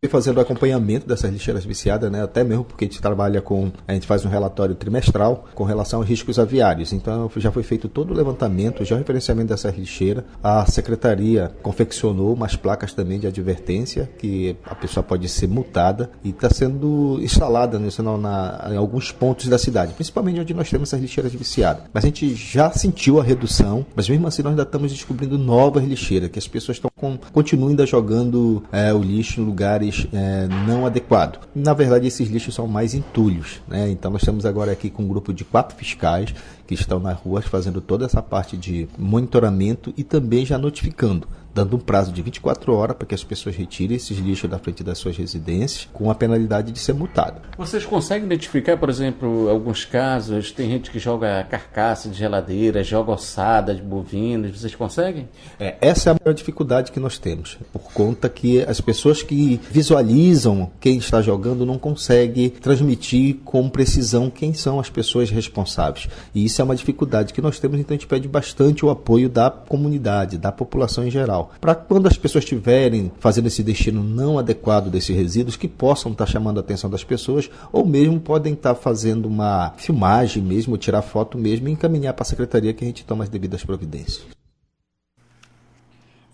fazendo 0.08 0.40
acompanhamento 0.40 1.08
dessas 1.08 1.32
lixeiras 1.32 1.66
viciadas, 1.66 2.12
né? 2.12 2.24
até 2.24 2.44
mesmo 2.44 2.64
porque 2.64 2.86
a 2.86 2.88
gente 2.88 3.02
trabalha 3.02 3.42
com, 3.42 3.72
a 3.88 3.94
gente 3.94 4.06
faz 4.06 4.24
um 4.26 4.30
relatório 4.30 4.76
trimestral 4.76 5.48
com 5.56 5.64
relação 5.64 6.00
aos 6.00 6.08
riscos 6.08 6.38
aviários. 6.38 6.94
Então 6.94 7.30
já 7.38 7.52
foi 7.52 7.64
feito 7.64 7.90
todo 7.90 8.12
o 8.12 8.14
levantamento, 8.14 8.86
já 8.86 8.96
o 8.96 8.98
referenciamento 9.00 9.50
dessas 9.50 9.76
lixeiras. 9.76 10.24
A 10.44 10.66
secretaria 10.68 11.52
confeccionou 11.64 12.34
umas 12.34 12.56
placas 12.56 12.94
também 12.94 13.20
de 13.20 13.26
advertência 13.26 14.10
que 14.18 14.56
a 14.66 14.76
pessoa 14.76 15.04
pode 15.04 15.28
ser 15.28 15.48
multada 15.48 16.12
e 16.24 16.30
está 16.30 16.50
sendo 16.50 17.20
instalada 17.22 17.80
né, 17.80 17.90
na, 18.22 18.70
em 18.72 18.78
alguns 18.78 19.12
pontos 19.12 19.48
da 19.48 19.58
cidade, 19.58 19.94
principalmente 19.94 20.40
onde 20.40 20.54
nós 20.54 20.70
temos 20.70 20.90
essas 20.90 21.02
lixeiras 21.02 21.34
viciadas. 21.34 21.84
Mas 21.92 22.04
a 22.04 22.08
gente 22.08 22.36
já 22.36 22.72
sentiu 22.72 23.20
a 23.20 23.24
redução, 23.24 23.86
mas 23.96 24.08
mesmo 24.08 24.28
assim 24.28 24.44
nós 24.44 24.52
ainda 24.52 24.64
estamos 24.64 24.92
descobrindo 24.92 25.38
novas 25.38 25.84
lixeiras, 25.84 26.30
que 26.30 26.38
as 26.38 26.48
pessoas 26.48 26.78
estão 26.78 26.92
continuam 27.32 27.70
ainda 27.70 27.86
jogando 27.86 28.64
é, 28.72 28.94
o 28.94 29.02
lixo 29.02 29.42
em 29.42 29.46
lugares 29.46 29.87
lugares 29.88 30.08
é, 30.14 30.48
não 30.68 30.86
adequados. 30.86 31.40
Na 31.56 31.74
verdade, 31.74 32.08
esses 32.08 32.30
lixos 32.30 32.54
são 32.54 32.68
mais 32.68 32.94
entulhos. 32.94 33.62
Né? 33.68 33.90
Então, 33.90 34.12
nós 34.12 34.22
estamos 34.22 34.46
agora 34.46 34.72
aqui 34.72 34.90
com 34.90 35.04
um 35.04 35.08
grupo 35.08 35.34
de 35.34 35.44
quatro 35.44 35.76
fiscais 35.76 36.34
que 36.66 36.74
estão 36.74 37.00
nas 37.00 37.18
ruas 37.18 37.46
fazendo 37.46 37.80
toda 37.80 38.06
essa 38.06 38.22
parte 38.22 38.58
de 38.58 38.88
monitoramento 38.98 39.94
e 39.98 40.04
também 40.04 40.46
já 40.46 40.58
notificando 40.58 41.28
dando 41.58 41.76
um 41.76 41.80
prazo 41.80 42.12
de 42.12 42.22
24 42.22 42.72
horas 42.72 42.96
para 42.96 43.08
que 43.08 43.16
as 43.16 43.24
pessoas 43.24 43.56
retirem 43.56 43.98
esses 43.98 44.20
lixos 44.20 44.48
da 44.48 44.60
frente 44.60 44.84
das 44.84 45.00
suas 45.00 45.18
residências, 45.18 45.90
com 45.92 46.12
a 46.12 46.16
penalidade 46.16 46.72
de 46.72 46.78
ser 46.78 46.94
multado. 46.94 47.42
Vocês 47.58 47.84
conseguem 47.84 48.28
identificar, 48.28 48.78
por 48.78 48.90
exemplo, 48.90 49.50
alguns 49.50 49.84
casos, 49.84 50.52
tem 50.52 50.70
gente 50.70 50.92
que 50.92 51.00
joga 51.00 51.44
carcaça 51.50 52.10
de 52.10 52.18
geladeira, 52.18 52.84
joga 52.84 53.12
ossada 53.12 53.74
de 53.74 53.82
bovinos, 53.82 54.60
vocês 54.60 54.76
conseguem? 54.76 55.28
É, 55.60 55.78
essa 55.82 56.10
é 56.10 56.14
a 56.14 56.18
maior 56.24 56.36
dificuldade 56.36 56.92
que 56.92 57.00
nós 57.00 57.18
temos, 57.18 57.58
por 57.74 57.92
conta 57.92 58.30
que 58.30 58.62
as 58.62 58.80
pessoas 58.80 59.24
que 59.24 59.60
visualizam 59.72 60.70
quem 60.80 60.98
está 60.98 61.24
jogando 61.24 61.66
não 61.66 61.80
conseguem 61.80 62.50
transmitir 62.50 63.38
com 63.44 63.68
precisão 63.68 64.30
quem 64.30 64.54
são 64.54 64.80
as 64.80 64.92
pessoas 64.92 65.32
responsáveis. 65.32 66.08
E 66.36 66.46
isso 66.46 66.62
é 66.62 66.64
uma 66.64 66.76
dificuldade 66.76 67.34
que 67.34 67.42
nós 67.42 67.60
temos, 67.60 67.80
então 67.80 67.96
a 67.96 67.98
gente 67.98 68.08
pede 68.08 68.28
bastante 68.28 68.86
o 68.86 68.92
apoio 68.92 69.28
da 69.28 69.50
comunidade, 69.50 70.38
da 70.38 70.52
população 70.52 71.08
em 71.08 71.10
geral 71.10 71.47
para 71.60 71.76
quando 71.76 72.08
as 72.08 72.18
pessoas 72.18 72.44
estiverem 72.44 73.12
fazendo 73.20 73.48
esse 73.48 73.64
destino 73.64 74.04
não 74.04 74.38
adequado 74.38 74.90
desses 74.90 75.16
resíduos, 75.16 75.56
que 75.56 75.68
possam 75.68 76.12
estar 76.12 76.26
tá 76.26 76.32
chamando 76.32 76.58
a 76.58 76.62
atenção 76.62 76.90
das 76.90 77.04
pessoas, 77.04 77.50
ou 77.72 77.86
mesmo 77.86 78.20
podem 78.20 78.54
estar 78.54 78.74
tá 78.74 78.80
fazendo 78.80 79.28
uma 79.28 79.74
filmagem 79.78 80.44
mesmo, 80.44 80.78
tirar 80.78 81.02
foto 81.02 81.38
mesmo 81.38 81.68
e 81.68 81.72
encaminhar 81.72 82.14
para 82.14 82.24
a 82.24 82.26
secretaria 82.26 82.74
que 82.74 82.84
a 82.84 82.88
gente 82.88 83.06
toma 83.06 83.24
as 83.24 83.30
devidas 83.30 83.64
providências. 83.64 84.37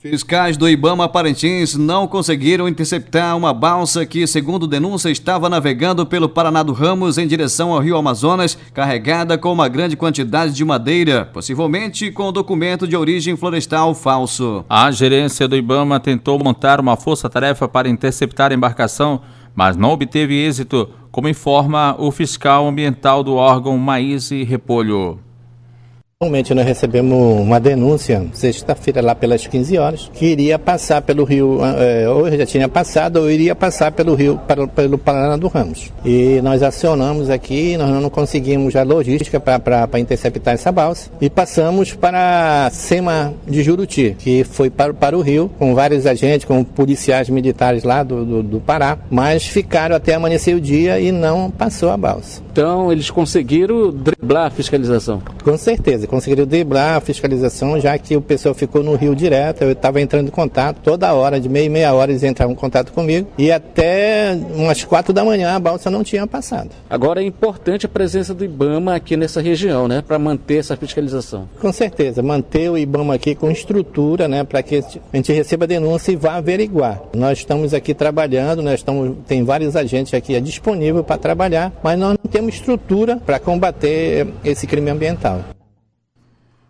Fiscais 0.04 0.58
do 0.58 0.68
Ibama 0.68 1.08
Parintins 1.08 1.76
não 1.76 2.06
conseguiram 2.10 2.68
interceptar 2.68 3.38
uma 3.38 3.54
balsa 3.54 4.06
que, 4.06 4.28
segundo 4.28 4.68
denúncia, 4.68 5.10
estava 5.10 5.48
navegando 5.48 6.06
pelo 6.06 6.28
Paraná 6.28 6.62
do 6.62 6.74
Ramos 6.74 7.18
em 7.18 7.26
direção 7.26 7.72
ao 7.72 7.80
Rio 7.80 7.96
Amazonas, 7.96 8.58
carregada 8.74 9.38
com 9.38 9.54
uma 9.54 9.70
grande 9.70 9.96
quantidade 9.96 10.52
de 10.52 10.66
madeira, 10.66 11.30
possivelmente 11.32 12.12
com 12.12 12.34
documento 12.34 12.86
de 12.86 12.98
origem 12.98 13.38
florestal 13.38 13.96
falso. 13.96 14.66
A 14.70 14.92
gerência 14.92 15.48
do 15.48 15.56
Ibama 15.56 16.02
tentou 16.02 16.38
montar 16.38 16.82
uma 16.82 16.98
força-tarefa 16.98 17.66
para 17.70 17.88
interceptar 17.88 18.52
a 18.52 18.56
embarcação, 18.56 19.22
mas 19.56 19.78
não 19.78 19.92
obteve 19.92 20.36
êxito, 20.36 20.90
como 21.14 21.30
informa 21.30 21.96
o 21.98 22.12
fiscal 22.12 22.68
ambiental 22.68 23.24
do 23.24 23.36
órgão 23.36 23.78
Maíz 23.78 24.32
e 24.32 24.44
Repolho. 24.44 25.18
Normalmente 26.22 26.54
nós 26.54 26.66
recebemos 26.66 27.42
uma 27.42 27.60
denúncia 27.60 28.26
sexta-feira 28.34 29.02
lá 29.02 29.14
pelas 29.14 29.46
15 29.46 29.78
horas 29.78 30.10
que 30.14 30.28
iria 30.28 30.58
passar 30.58 31.02
pelo 31.02 31.26
rio, 31.26 31.60
é, 31.78 32.08
ou 32.08 32.32
já 32.32 32.46
tinha 32.46 32.70
passado 32.70 33.18
ou 33.18 33.30
iria 33.30 33.54
passar 33.54 33.92
pelo 33.92 34.16
rio 34.16 34.40
para, 34.48 34.66
pelo 34.66 34.98
Paraná 34.98 35.36
do 35.36 35.50
Ramos. 35.50 35.92
E 36.06 36.40
nós 36.42 36.64
acionamos 36.64 37.30
aqui, 37.30 37.76
nós 37.76 37.90
não 37.90 38.10
conseguimos 38.10 38.74
a 38.76 38.84
logística 38.84 39.38
para 39.38 40.00
interceptar 40.00 40.54
essa 40.54 40.72
balsa 40.72 41.10
e 41.20 41.30
passamos 41.30 41.94
para 41.94 42.68
a 42.68 42.70
SEMA 42.70 43.34
de 43.46 43.62
Juruti, 43.62 44.16
que 44.18 44.46
foi 44.46 44.70
para, 44.70 44.94
para 44.94 45.18
o 45.18 45.22
rio 45.22 45.52
com 45.60 45.76
vários 45.76 46.06
agentes, 46.06 46.46
com 46.46 46.64
policiais 46.64 47.30
militares 47.30 47.84
lá 47.84 48.02
do, 48.02 48.24
do, 48.24 48.44
do 48.44 48.60
Pará, 48.62 48.98
mas 49.10 49.46
ficaram 49.46 49.96
até 49.96 50.14
amanhecer 50.14 50.56
o 50.56 50.62
dia 50.62 51.02
e 51.02 51.12
não 51.12 51.52
passou 51.52 51.90
a 51.90 51.98
balsa. 51.98 52.43
Então 52.54 52.92
eles 52.92 53.10
conseguiram 53.10 53.90
driblar 53.90 54.46
a 54.46 54.50
fiscalização? 54.52 55.20
Com 55.44 55.58
certeza 55.58 56.06
conseguiram 56.06 56.46
driblar 56.46 56.98
a 56.98 57.00
fiscalização, 57.00 57.80
já 57.80 57.98
que 57.98 58.16
o 58.16 58.22
pessoal 58.22 58.54
ficou 58.54 58.84
no 58.84 58.96
Rio 58.96 59.16
direto. 59.16 59.64
Eu 59.64 59.72
estava 59.72 60.00
entrando 60.00 60.28
em 60.28 60.32
contato 60.32 60.78
toda 60.84 61.12
hora, 61.14 61.42
de 61.42 61.50
meia 61.50 61.66
e 61.66 61.70
meia 61.70 61.94
hora 61.96 62.12
eles 62.12 62.22
entravam 62.22 62.54
em 62.54 62.56
contato 62.56 62.94
comigo. 62.94 63.28
E 63.40 63.52
até 63.52 64.38
umas 64.54 64.84
quatro 64.84 65.12
da 65.12 65.26
manhã 65.26 65.56
a 65.56 65.60
balsa 65.60 65.90
não 65.90 66.04
tinha 66.04 66.28
passado. 66.28 66.70
Agora 66.88 67.24
é 67.24 67.26
importante 67.26 67.88
a 67.88 67.90
presença 67.90 68.36
do 68.36 68.46
IBAMA 68.46 68.94
aqui 68.94 69.18
nessa 69.18 69.42
região, 69.42 69.88
né? 69.88 70.04
Para 70.08 70.20
manter 70.20 70.58
essa 70.58 70.78
fiscalização. 70.78 71.50
Com 71.60 71.74
certeza, 71.74 72.22
manter 72.22 72.70
o 72.70 72.78
IBAMA 72.78 73.16
aqui 73.16 73.34
com 73.34 73.50
estrutura, 73.50 74.28
né? 74.28 74.44
Para 74.44 74.62
que 74.62 74.76
a 74.76 75.16
gente 75.16 75.34
receba 75.34 75.66
denúncia 75.66 76.12
e 76.12 76.16
vá 76.16 76.36
averiguar. 76.36 77.02
Nós 77.16 77.40
estamos 77.40 77.74
aqui 77.74 77.96
trabalhando, 77.96 78.62
nós 78.62 78.76
estamos, 78.76 79.16
tem 79.28 79.44
vários 79.44 79.76
agentes 79.76 80.14
aqui 80.14 80.40
disponíveis 80.40 81.04
para 81.04 81.18
trabalhar, 81.18 81.74
mas 81.82 81.98
nós 81.98 82.16
não 82.24 82.32
temos 82.32 82.43
estrutura 82.50 83.18
para 83.18 83.40
combater 83.40 84.28
esse 84.44 84.68
crime 84.68 84.90
ambiental. 84.90 85.44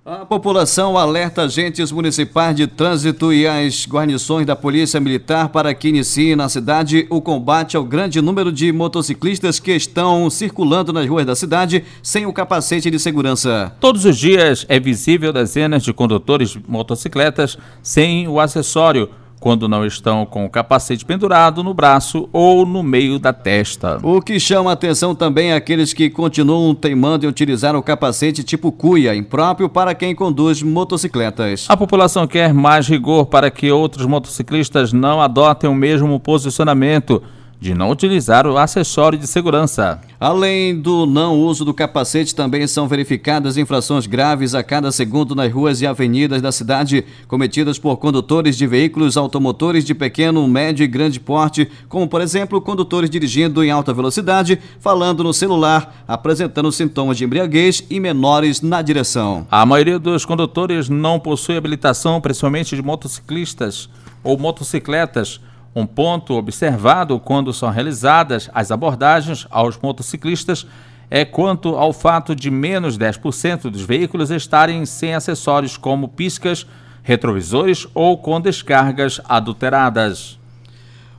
A 0.06 0.26
população 0.26 0.98
alerta 0.98 1.44
agentes 1.44 1.90
municipais 1.90 2.54
de 2.54 2.68
trânsito 2.68 3.32
e 3.32 3.48
as 3.48 3.88
guarnições 3.88 4.46
da 4.46 4.54
Polícia 4.54 5.00
Militar 5.00 5.48
para 5.48 5.74
que 5.74 5.88
iniciem 5.88 6.36
na 6.36 6.50
cidade 6.50 7.08
o 7.10 7.22
combate 7.22 7.78
ao 7.78 7.86
grande 7.86 8.22
número 8.22 8.52
de 8.52 8.70
motociclistas 8.74 9.62
que 9.62 9.72
estão 9.72 10.30
circulando 10.30 10.92
nas 10.92 11.08
ruas 11.08 11.26
da 11.26 11.38
cidade 11.38 11.86
sem 12.02 12.26
o 12.26 12.34
capacete 12.34 12.92
de 12.92 13.00
segurança. 13.00 13.74
Todos 13.80 14.04
os 14.04 14.18
dias 14.18 14.66
é 14.68 14.78
visível 14.78 15.32
dezenas 15.32 15.84
de 15.84 15.94
condutores 15.94 16.50
de 16.50 16.62
motocicletas 16.68 17.58
sem 17.82 18.28
o 18.28 18.42
acessório 18.42 19.10
quando 19.44 19.68
não 19.68 19.86
estão 19.86 20.26
com 20.26 20.46
o 20.46 20.50
capacete 20.50 21.04
pendurado 21.04 21.62
no 21.66 21.74
braço 21.74 22.30
ou 22.32 22.66
no 22.66 22.82
meio 22.82 23.20
da 23.20 23.34
testa. 23.34 24.00
O 24.02 24.22
que 24.22 24.40
chama 24.40 24.70
a 24.70 24.74
atenção 24.74 25.14
também 25.14 25.52
é 25.52 25.56
aqueles 25.58 25.92
que 25.92 26.10
continuam 26.10 26.74
teimando 26.74 27.26
em 27.26 27.28
utilizar 27.28 27.76
o 27.76 27.84
capacete 27.84 28.42
tipo 28.42 28.72
cuia, 28.72 29.14
impróprio 29.14 29.68
para 29.68 29.94
quem 29.94 30.16
conduz 30.16 30.64
motocicletas. 30.64 31.66
A 31.68 31.76
população 31.76 32.26
quer 32.26 32.54
mais 32.54 32.88
rigor 32.88 33.26
para 33.26 33.52
que 33.52 33.70
outros 33.70 34.06
motociclistas 34.06 34.94
não 34.94 35.20
adotem 35.20 35.70
o 35.70 35.76
mesmo 35.76 36.18
posicionamento 36.22 37.22
de 37.64 37.74
não 37.74 37.90
utilizar 37.92 38.46
o 38.46 38.58
acessório 38.58 39.18
de 39.18 39.26
segurança. 39.26 40.02
Além 40.20 40.78
do 40.78 41.06
não 41.06 41.40
uso 41.40 41.64
do 41.64 41.74
capacete, 41.74 42.36
também 42.36 42.68
são 42.68 42.90
verificadas 42.90 43.56
infrações 43.56 44.06
graves 44.06 44.54
a 44.54 44.62
cada 44.62 44.92
segundo 44.92 45.34
nas 45.34 45.50
ruas 45.50 45.80
e 45.80 45.88
avenidas 45.88 46.42
da 46.42 46.52
cidade, 46.52 47.06
cometidas 47.26 47.80
por 47.80 47.96
condutores 47.96 48.58
de 48.58 48.68
veículos 48.68 49.16
automotores 49.16 49.86
de 49.86 49.96
pequeno, 49.96 50.46
médio 50.46 50.84
e 50.84 50.88
grande 50.88 51.22
porte, 51.22 51.70
como 51.88 52.06
por 52.06 52.20
exemplo 52.20 52.60
condutores 52.60 53.10
dirigindo 53.10 53.64
em 53.64 53.72
alta 53.72 53.94
velocidade, 53.94 54.60
falando 54.82 55.24
no 55.24 55.34
celular, 55.34 56.04
apresentando 56.06 56.70
sintomas 56.70 57.16
de 57.16 57.24
embriaguez 57.24 57.82
e 57.90 57.98
menores 57.98 58.62
na 58.62 58.82
direção. 58.82 59.48
A 59.50 59.66
maioria 59.66 59.98
dos 59.98 60.26
condutores 60.26 60.90
não 60.90 61.18
possui 61.18 61.56
habilitação, 61.56 62.20
principalmente 62.20 62.76
de 62.76 62.82
motociclistas 62.82 63.90
ou 64.22 64.38
motocicletas 64.38 65.40
um 65.76 65.86
ponto 65.86 66.34
observado 66.36 67.20
quando 67.20 67.54
são 67.54 67.70
realizadas 67.70 68.50
as 68.54 68.72
abordagens 68.72 69.48
aos 69.50 69.78
motociclistas 69.78 70.68
é 71.10 71.24
quanto 71.24 71.76
ao 71.76 71.94
fato 71.94 72.36
de 72.36 72.50
menos 72.50 72.98
10% 72.98 73.70
dos 73.70 73.82
veículos 73.84 74.32
estarem 74.32 74.86
sem 74.86 75.14
acessórios 75.14 75.78
como 75.78 76.08
piscas, 76.08 76.66
retrovisores 77.04 77.88
ou 77.94 78.18
com 78.18 78.40
descargas 78.40 79.22
adulteradas. 79.26 80.40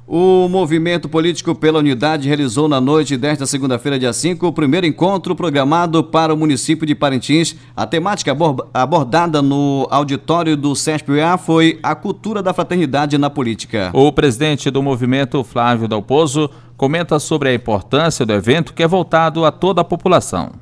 O 0.06 0.48
Movimento 0.50 1.08
Político 1.08 1.54
pela 1.54 1.78
Unidade 1.78 2.28
realizou 2.28 2.68
na 2.68 2.78
noite 2.78 3.16
desta 3.16 3.46
segunda-feira, 3.46 3.98
dia 3.98 4.12
5, 4.12 4.46
o 4.46 4.52
primeiro 4.52 4.86
encontro 4.86 5.34
programado 5.34 6.04
para 6.04 6.34
o 6.34 6.36
município 6.36 6.86
de 6.86 6.94
Parintins. 6.94 7.56
A 7.74 7.86
temática 7.86 8.36
abordada 8.74 9.40
no 9.40 9.88
auditório 9.90 10.58
do 10.58 10.76
CESP-A 10.76 11.38
foi 11.38 11.78
a 11.82 11.94
cultura 11.94 12.42
da 12.42 12.52
fraternidade 12.52 13.16
na 13.16 13.30
política. 13.30 13.90
O 13.94 14.12
presidente 14.12 14.70
do 14.70 14.82
movimento, 14.82 15.42
Flávio 15.42 15.88
Dalpozo, 15.88 16.50
comenta 16.76 17.18
sobre 17.18 17.48
a 17.48 17.54
importância 17.54 18.26
do 18.26 18.34
evento 18.34 18.74
que 18.74 18.82
é 18.82 18.86
voltado 18.86 19.46
a 19.46 19.50
toda 19.50 19.80
a 19.80 19.84
população. 19.84 20.52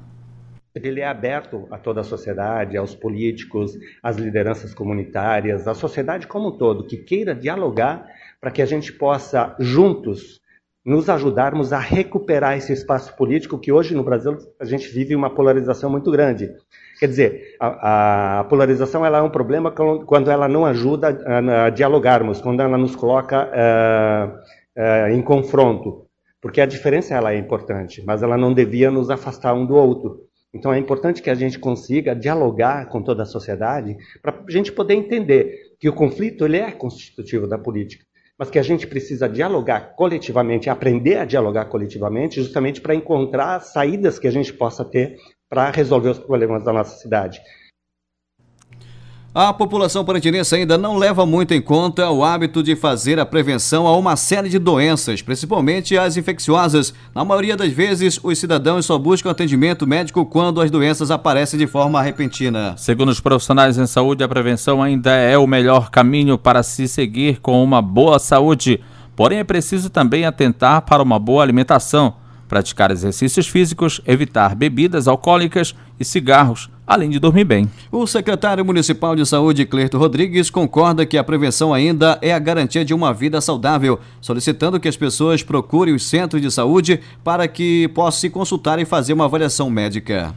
Ele 0.73 1.01
é 1.01 1.07
aberto 1.07 1.67
a 1.69 1.77
toda 1.77 2.01
a 2.01 2.05
sociedade, 2.05 2.77
aos 2.77 2.95
políticos, 2.95 3.73
às 4.01 4.17
lideranças 4.17 4.73
comunitárias, 4.73 5.67
à 5.67 5.75
sociedade 5.75 6.29
como 6.29 6.49
um 6.49 6.53
todo, 6.53 6.85
que 6.85 6.97
queira 6.97 7.35
dialogar 7.35 8.07
para 8.43 8.51
que 8.51 8.61
a 8.61 8.67
gente 8.67 8.93
possa, 8.93 9.55
juntos, 9.61 10.41
nos 10.85 11.09
ajudarmos 11.09 11.73
a 11.73 11.79
recuperar 11.79 12.57
esse 12.57 12.73
espaço 12.73 13.17
político 13.17 13.57
que 13.57 13.71
hoje 13.71 13.95
no 13.95 14.03
Brasil 14.03 14.37
a 14.59 14.65
gente 14.65 14.89
vive 14.89 15.15
uma 15.15 15.33
polarização 15.33 15.89
muito 15.89 16.11
grande. 16.11 16.51
Quer 16.99 17.07
dizer, 17.07 17.57
a, 17.61 18.41
a 18.41 18.45
polarização 18.45 19.07
ela 19.07 19.19
é 19.19 19.23
um 19.23 19.31
problema 19.31 19.71
quando 19.71 20.29
ela 20.29 20.49
não 20.49 20.67
ajuda 20.67 21.17
a, 21.25 21.67
a 21.67 21.71
dialogarmos, 21.71 22.41
quando 22.41 22.61
ela 22.61 22.77
nos 22.77 22.97
coloca 22.97 23.49
uh, 23.49 24.37
uh, 24.77 25.09
em 25.13 25.23
confronto, 25.23 26.07
porque 26.41 26.61
a 26.61 26.67
diferença 26.67 27.15
ela 27.15 27.33
é 27.33 27.39
importante, 27.39 28.03
mas 28.05 28.25
ela 28.25 28.37
não 28.37 28.53
devia 28.53 28.91
nos 28.91 29.09
afastar 29.09 29.55
um 29.55 29.65
do 29.65 29.77
outro. 29.77 30.19
Então 30.53 30.73
é 30.73 30.79
importante 30.79 31.23
que 31.23 31.31
a 31.31 31.35
gente 31.35 31.61
consiga 31.61 32.13
dialogar 32.13 32.89
com 32.89 33.01
toda 33.01 33.23
a 33.23 33.27
sociedade 33.27 33.97
para 34.21 34.35
a 34.37 34.51
gente 34.51 34.73
poder 34.73 34.95
entender 34.95 35.77
que 35.79 35.89
o 35.89 35.93
conflito 35.93 36.45
ele 36.45 36.57
é 36.57 36.73
constitutivo 36.73 37.47
da 37.47 37.57
política 37.57 38.05
mas 38.43 38.51
que 38.51 38.59
a 38.59 38.63
gente 38.65 38.89
precisa 38.89 39.29
dialogar 39.29 39.95
coletivamente, 39.95 40.69
aprender 40.69 41.17
a 41.17 41.25
dialogar 41.25 41.67
coletivamente, 41.67 42.43
justamente 42.43 42.81
para 42.81 42.93
encontrar 42.93 43.61
saídas 43.61 44.19
que 44.19 44.27
a 44.27 44.33
gente 44.33 44.53
possa 44.53 44.85
ter 44.85 45.17
para 45.49 45.71
resolver 45.71 46.09
os 46.09 46.19
problemas 46.19 46.65
da 46.65 46.73
nossa 46.73 46.97
cidade. 46.97 47.41
A 49.35 49.51
população 49.51 50.05
parantinense 50.05 50.55
ainda 50.55 50.77
não 50.77 50.99
leva 50.99 51.25
muito 51.25 51.55
em 51.55 51.61
conta 51.63 52.11
o 52.11 52.23
hábito 52.23 52.63
de 52.63 52.77
fazer 52.77 53.19
a 53.19 53.25
prevenção 53.25 53.87
a 53.87 53.97
uma 53.97 54.15
série 54.15 54.51
de 54.51 54.59
doenças, 54.59 55.23
principalmente 55.23 55.97
as 55.97 56.19
infecciosas. 56.19 56.93
Na 57.15 57.25
maioria 57.25 57.57
das 57.57 57.73
vezes, 57.73 58.21
os 58.23 58.39
cidadãos 58.39 58.85
só 58.85 58.99
buscam 58.99 59.31
atendimento 59.31 59.87
médico 59.87 60.27
quando 60.27 60.61
as 60.61 60.71
doenças 60.71 61.11
aparecem 61.11 61.59
de 61.59 61.67
forma 61.67 62.03
repentina. 62.03 62.75
Segundo 62.77 63.09
os 63.09 63.21
profissionais 63.21 63.79
em 63.79 63.87
saúde, 63.87 64.23
a 64.23 64.29
prevenção 64.29 64.83
ainda 64.83 65.13
é 65.13 65.39
o 65.39 65.47
melhor 65.47 65.91
caminho 65.91 66.37
para 66.37 66.63
se 66.63 66.87
seguir 66.87 67.41
com 67.41 67.65
uma 67.65 67.81
boa 67.81 68.19
saúde. 68.19 68.85
Porém, 69.17 69.39
é 69.39 69.45
preciso 69.45 69.89
também 69.89 70.27
atentar 70.27 70.83
para 70.83 71.03
uma 71.03 71.19
boa 71.19 71.43
alimentação, 71.43 72.17
praticar 72.47 72.91
exercícios 72.91 73.49
físicos, 73.49 73.99
evitar 74.07 74.55
bebidas 74.55 75.09
alcoólicas 75.09 75.75
e 75.99 76.05
cigarros 76.05 76.69
além 76.93 77.09
de 77.09 77.19
dormir 77.19 77.45
bem. 77.45 77.71
O 77.91 78.07
secretário 78.07 78.63
municipal 78.63 79.17
de 79.17 79.25
saúde, 79.25 79.65
Clerto 79.65 79.97
Rodrigues, 79.97 80.51
concorda 80.51 81.07
que 81.07 81.17
a 81.17 81.25
prevenção 81.25 81.73
ainda 81.73 82.19
é 82.21 82.35
a 82.35 82.39
garantia 82.39 82.85
de 82.85 82.93
uma 82.93 83.15
vida 83.15 83.41
saudável, 83.41 83.99
solicitando 84.21 84.79
que 84.79 84.89
as 84.89 84.97
pessoas 84.97 85.43
procurem 85.43 85.95
os 85.95 86.05
centros 86.05 86.43
de 86.43 86.51
saúde 86.51 87.01
para 87.25 87.49
que 87.49 87.89
possam 87.89 88.21
se 88.21 88.31
consultar 88.31 88.79
e 88.79 88.85
fazer 88.85 89.15
uma 89.15 89.25
avaliação 89.25 89.71
médica. 89.71 90.35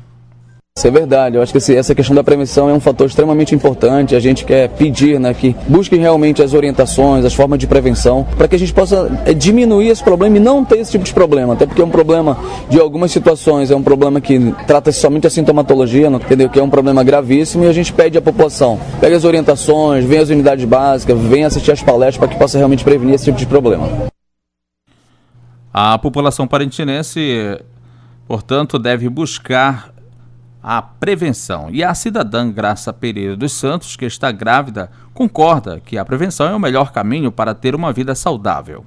Isso 0.77 0.89
é 0.89 0.91
verdade, 0.91 1.37
eu 1.37 1.41
acho 1.41 1.53
que 1.53 1.71
essa 1.71 1.95
questão 1.95 2.13
da 2.13 2.21
prevenção 2.21 2.69
é 2.69 2.73
um 2.73 2.81
fator 2.81 3.07
extremamente 3.07 3.55
importante. 3.55 4.13
A 4.13 4.19
gente 4.19 4.43
quer 4.43 4.67
pedir 4.67 5.17
né, 5.17 5.33
que 5.33 5.55
busquem 5.69 6.01
realmente 6.01 6.43
as 6.43 6.53
orientações, 6.53 7.23
as 7.23 7.33
formas 7.33 7.59
de 7.59 7.65
prevenção, 7.65 8.27
para 8.35 8.45
que 8.45 8.57
a 8.57 8.59
gente 8.59 8.73
possa 8.73 9.09
é, 9.25 9.33
diminuir 9.33 9.87
esse 9.87 10.03
problema 10.03 10.35
e 10.35 10.39
não 10.41 10.65
ter 10.65 10.79
esse 10.79 10.91
tipo 10.91 11.05
de 11.05 11.13
problema. 11.13 11.53
Até 11.53 11.65
porque 11.65 11.81
é 11.81 11.85
um 11.85 11.89
problema 11.89 12.37
de 12.69 12.77
algumas 12.77 13.09
situações, 13.13 13.71
é 13.71 13.75
um 13.75 13.81
problema 13.81 14.19
que 14.19 14.53
trata 14.67 14.91
somente 14.91 15.25
a 15.25 15.29
sintomatologia, 15.29 16.07
entendeu? 16.07 16.49
Que 16.49 16.59
é 16.59 16.63
um 16.63 16.69
problema 16.69 17.05
gravíssimo 17.05 17.63
e 17.63 17.67
a 17.69 17.73
gente 17.73 17.93
pede 17.93 18.17
à 18.17 18.21
população, 18.21 18.77
pegue 18.99 19.15
as 19.15 19.23
orientações, 19.23 20.03
venha 20.03 20.23
às 20.23 20.29
unidades 20.29 20.65
básicas, 20.65 21.17
venha 21.21 21.47
assistir 21.47 21.71
às 21.71 21.81
palestras 21.81 22.17
para 22.17 22.27
que 22.27 22.37
possa 22.37 22.57
realmente 22.57 22.83
prevenir 22.83 23.15
esse 23.15 23.23
tipo 23.23 23.37
de 23.37 23.45
problema. 23.45 23.87
A 25.73 25.97
população 25.97 26.45
parentinense, 26.45 27.57
portanto, 28.27 28.77
deve 28.77 29.07
buscar 29.07 29.94
a 30.65 30.81
prevenção. 30.81 31.67
E 31.69 31.83
a 31.83 31.93
cidadã 31.93 32.51
Graça 32.51 32.91
Pereira 32.91 33.37
dos 33.37 33.53
Santos, 33.53 33.95
que 33.95 34.05
está 34.05 34.31
grávida, 34.31 34.89
concorda 35.13 35.79
que 35.79 35.95
a 35.95 36.03
prevenção 36.03 36.47
é 36.47 36.55
o 36.55 36.59
melhor 36.59 36.91
caminho 36.91 37.31
para 37.31 37.53
ter 37.53 37.75
uma 37.75 37.93
vida 37.93 38.15
saudável. 38.15 38.83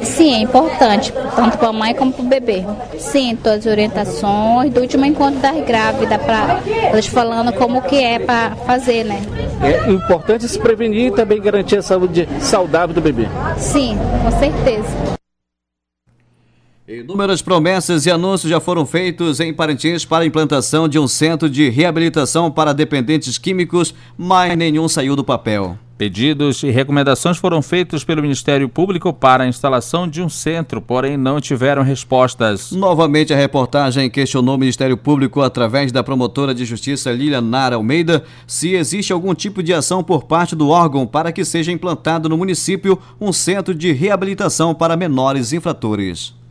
Sim, 0.00 0.32
é 0.32 0.38
importante, 0.38 1.12
tanto 1.36 1.58
para 1.58 1.68
a 1.68 1.72
mãe 1.72 1.94
como 1.94 2.10
para 2.10 2.24
o 2.24 2.26
bebê. 2.26 2.64
Sim, 2.98 3.36
todas 3.36 3.58
as 3.58 3.66
orientações 3.66 4.72
do 4.72 4.80
último 4.80 5.04
encontro 5.04 5.38
das 5.38 5.62
grávidas, 5.66 6.22
para 6.22 6.62
elas 6.66 7.06
falando 7.06 7.52
como 7.52 7.82
que 7.82 8.02
é 8.02 8.18
para 8.18 8.56
fazer, 8.56 9.04
né? 9.04 9.20
É 9.60 9.90
importante 9.90 10.48
se 10.48 10.58
prevenir 10.58 11.08
e 11.08 11.14
também 11.14 11.42
garantir 11.42 11.76
a 11.76 11.82
saúde 11.82 12.26
saudável 12.40 12.94
do 12.94 13.02
bebê. 13.02 13.28
Sim, 13.58 13.98
com 14.22 14.30
certeza. 14.30 15.21
Inúmeras 16.88 17.40
promessas 17.40 18.06
e 18.06 18.10
anúncios 18.10 18.50
já 18.50 18.58
foram 18.58 18.84
feitos 18.84 19.38
em 19.38 19.54
Parintins 19.54 20.04
para 20.04 20.24
a 20.24 20.26
implantação 20.26 20.88
de 20.88 20.98
um 20.98 21.06
centro 21.06 21.48
de 21.48 21.68
reabilitação 21.70 22.50
para 22.50 22.72
dependentes 22.72 23.38
químicos, 23.38 23.94
mas 24.18 24.56
nenhum 24.56 24.88
saiu 24.88 25.14
do 25.14 25.22
papel. 25.22 25.78
Pedidos 25.96 26.60
e 26.64 26.70
recomendações 26.70 27.38
foram 27.38 27.62
feitos 27.62 28.02
pelo 28.02 28.20
Ministério 28.20 28.68
Público 28.68 29.12
para 29.12 29.44
a 29.44 29.46
instalação 29.46 30.08
de 30.08 30.20
um 30.20 30.28
centro, 30.28 30.82
porém 30.82 31.16
não 31.16 31.40
tiveram 31.40 31.84
respostas. 31.84 32.72
Novamente, 32.72 33.32
a 33.32 33.36
reportagem 33.36 34.10
questionou 34.10 34.56
o 34.56 34.58
Ministério 34.58 34.96
Público, 34.96 35.40
através 35.40 35.92
da 35.92 36.02
promotora 36.02 36.52
de 36.52 36.64
justiça 36.64 37.12
Lilian 37.12 37.42
Nara 37.42 37.76
Almeida, 37.76 38.24
se 38.44 38.74
existe 38.74 39.12
algum 39.12 39.36
tipo 39.36 39.62
de 39.62 39.72
ação 39.72 40.02
por 40.02 40.24
parte 40.24 40.56
do 40.56 40.70
órgão 40.70 41.06
para 41.06 41.30
que 41.30 41.44
seja 41.44 41.70
implantado 41.70 42.28
no 42.28 42.36
município 42.36 42.98
um 43.20 43.32
centro 43.32 43.72
de 43.72 43.92
reabilitação 43.92 44.74
para 44.74 44.96
menores 44.96 45.52
infratores. 45.52 46.41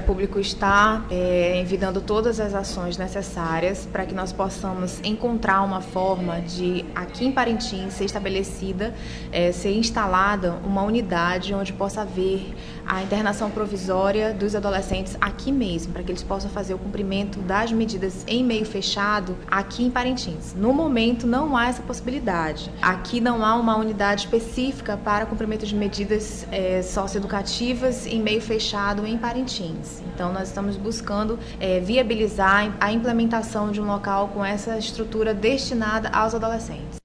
O 0.00 0.02
público 0.04 0.38
está 0.38 1.04
é, 1.10 1.60
envidando 1.60 2.00
todas 2.00 2.38
as 2.38 2.54
ações 2.54 2.96
necessárias 2.96 3.84
para 3.84 4.06
que 4.06 4.14
nós 4.14 4.32
possamos 4.32 5.00
encontrar 5.02 5.60
uma 5.62 5.80
forma 5.80 6.40
de, 6.40 6.84
aqui 6.94 7.26
em 7.26 7.32
Parintins, 7.32 7.94
ser 7.94 8.04
estabelecida, 8.04 8.94
é, 9.32 9.50
ser 9.50 9.72
instalada 9.76 10.60
uma 10.64 10.82
unidade 10.82 11.52
onde 11.52 11.72
possa 11.72 12.02
haver 12.02 12.54
a 12.88 13.02
internação 13.02 13.50
provisória 13.50 14.32
dos 14.32 14.54
adolescentes 14.54 15.16
aqui 15.20 15.52
mesmo, 15.52 15.92
para 15.92 16.02
que 16.02 16.10
eles 16.10 16.22
possam 16.22 16.50
fazer 16.50 16.72
o 16.72 16.78
cumprimento 16.78 17.38
das 17.40 17.70
medidas 17.70 18.24
em 18.26 18.42
meio 18.42 18.64
fechado 18.64 19.36
aqui 19.50 19.84
em 19.84 19.90
Parintins. 19.90 20.54
No 20.54 20.72
momento, 20.72 21.26
não 21.26 21.56
há 21.56 21.68
essa 21.68 21.82
possibilidade. 21.82 22.72
Aqui 22.80 23.20
não 23.20 23.44
há 23.44 23.54
uma 23.54 23.76
unidade 23.76 24.22
específica 24.22 24.96
para 24.96 25.26
cumprimento 25.26 25.66
de 25.66 25.74
medidas 25.74 26.46
é, 26.50 26.80
socioeducativas 26.82 28.06
em 28.06 28.20
meio 28.20 28.40
fechado 28.40 29.06
em 29.06 29.18
Parintins. 29.18 30.00
Então, 30.14 30.32
nós 30.32 30.48
estamos 30.48 30.76
buscando 30.76 31.38
é, 31.60 31.80
viabilizar 31.80 32.74
a 32.80 32.90
implementação 32.90 33.70
de 33.70 33.80
um 33.80 33.86
local 33.86 34.28
com 34.28 34.44
essa 34.44 34.78
estrutura 34.78 35.34
destinada 35.34 36.08
aos 36.08 36.34
adolescentes. 36.34 36.97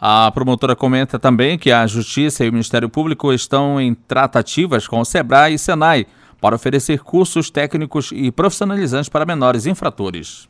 A 0.00 0.30
promotora 0.32 0.76
comenta 0.76 1.18
também 1.18 1.56
que 1.56 1.70
a 1.70 1.86
Justiça 1.86 2.44
e 2.44 2.48
o 2.48 2.52
Ministério 2.52 2.88
Público 2.88 3.32
estão 3.32 3.80
em 3.80 3.94
tratativas 3.94 4.86
com 4.86 5.00
o 5.00 5.04
SEBRAE 5.04 5.54
e 5.54 5.58
SENAI 5.58 6.06
para 6.40 6.56
oferecer 6.56 7.00
cursos 7.00 7.50
técnicos 7.50 8.10
e 8.12 8.30
profissionalizantes 8.30 9.08
para 9.08 9.24
menores 9.24 9.66
infratores. 9.66 10.48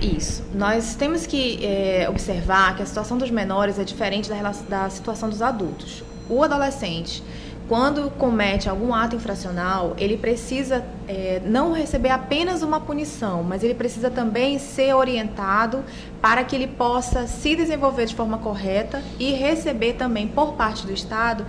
Isso. 0.00 0.44
Nós 0.54 0.94
temos 0.94 1.26
que 1.26 1.64
é, 1.64 2.06
observar 2.08 2.76
que 2.76 2.82
a 2.82 2.86
situação 2.86 3.18
dos 3.18 3.30
menores 3.30 3.78
é 3.78 3.84
diferente 3.84 4.28
da, 4.28 4.52
da 4.68 4.90
situação 4.90 5.28
dos 5.28 5.42
adultos. 5.42 6.04
O 6.28 6.42
adolescente 6.42 7.22
quando 7.68 8.10
comete 8.10 8.68
algum 8.68 8.94
ato 8.94 9.16
infracional, 9.16 9.94
ele 9.98 10.16
precisa 10.16 10.84
é, 11.08 11.40
não 11.44 11.72
receber 11.72 12.10
apenas 12.10 12.62
uma 12.62 12.80
punição, 12.80 13.42
mas 13.42 13.64
ele 13.64 13.74
precisa 13.74 14.08
também 14.08 14.58
ser 14.58 14.94
orientado 14.94 15.84
para 16.20 16.44
que 16.44 16.54
ele 16.54 16.68
possa 16.68 17.26
se 17.26 17.56
desenvolver 17.56 18.06
de 18.06 18.14
forma 18.14 18.38
correta 18.38 19.02
e 19.18 19.32
receber 19.32 19.94
também 19.94 20.28
por 20.28 20.52
parte 20.52 20.86
do 20.86 20.92
Estado 20.92 21.44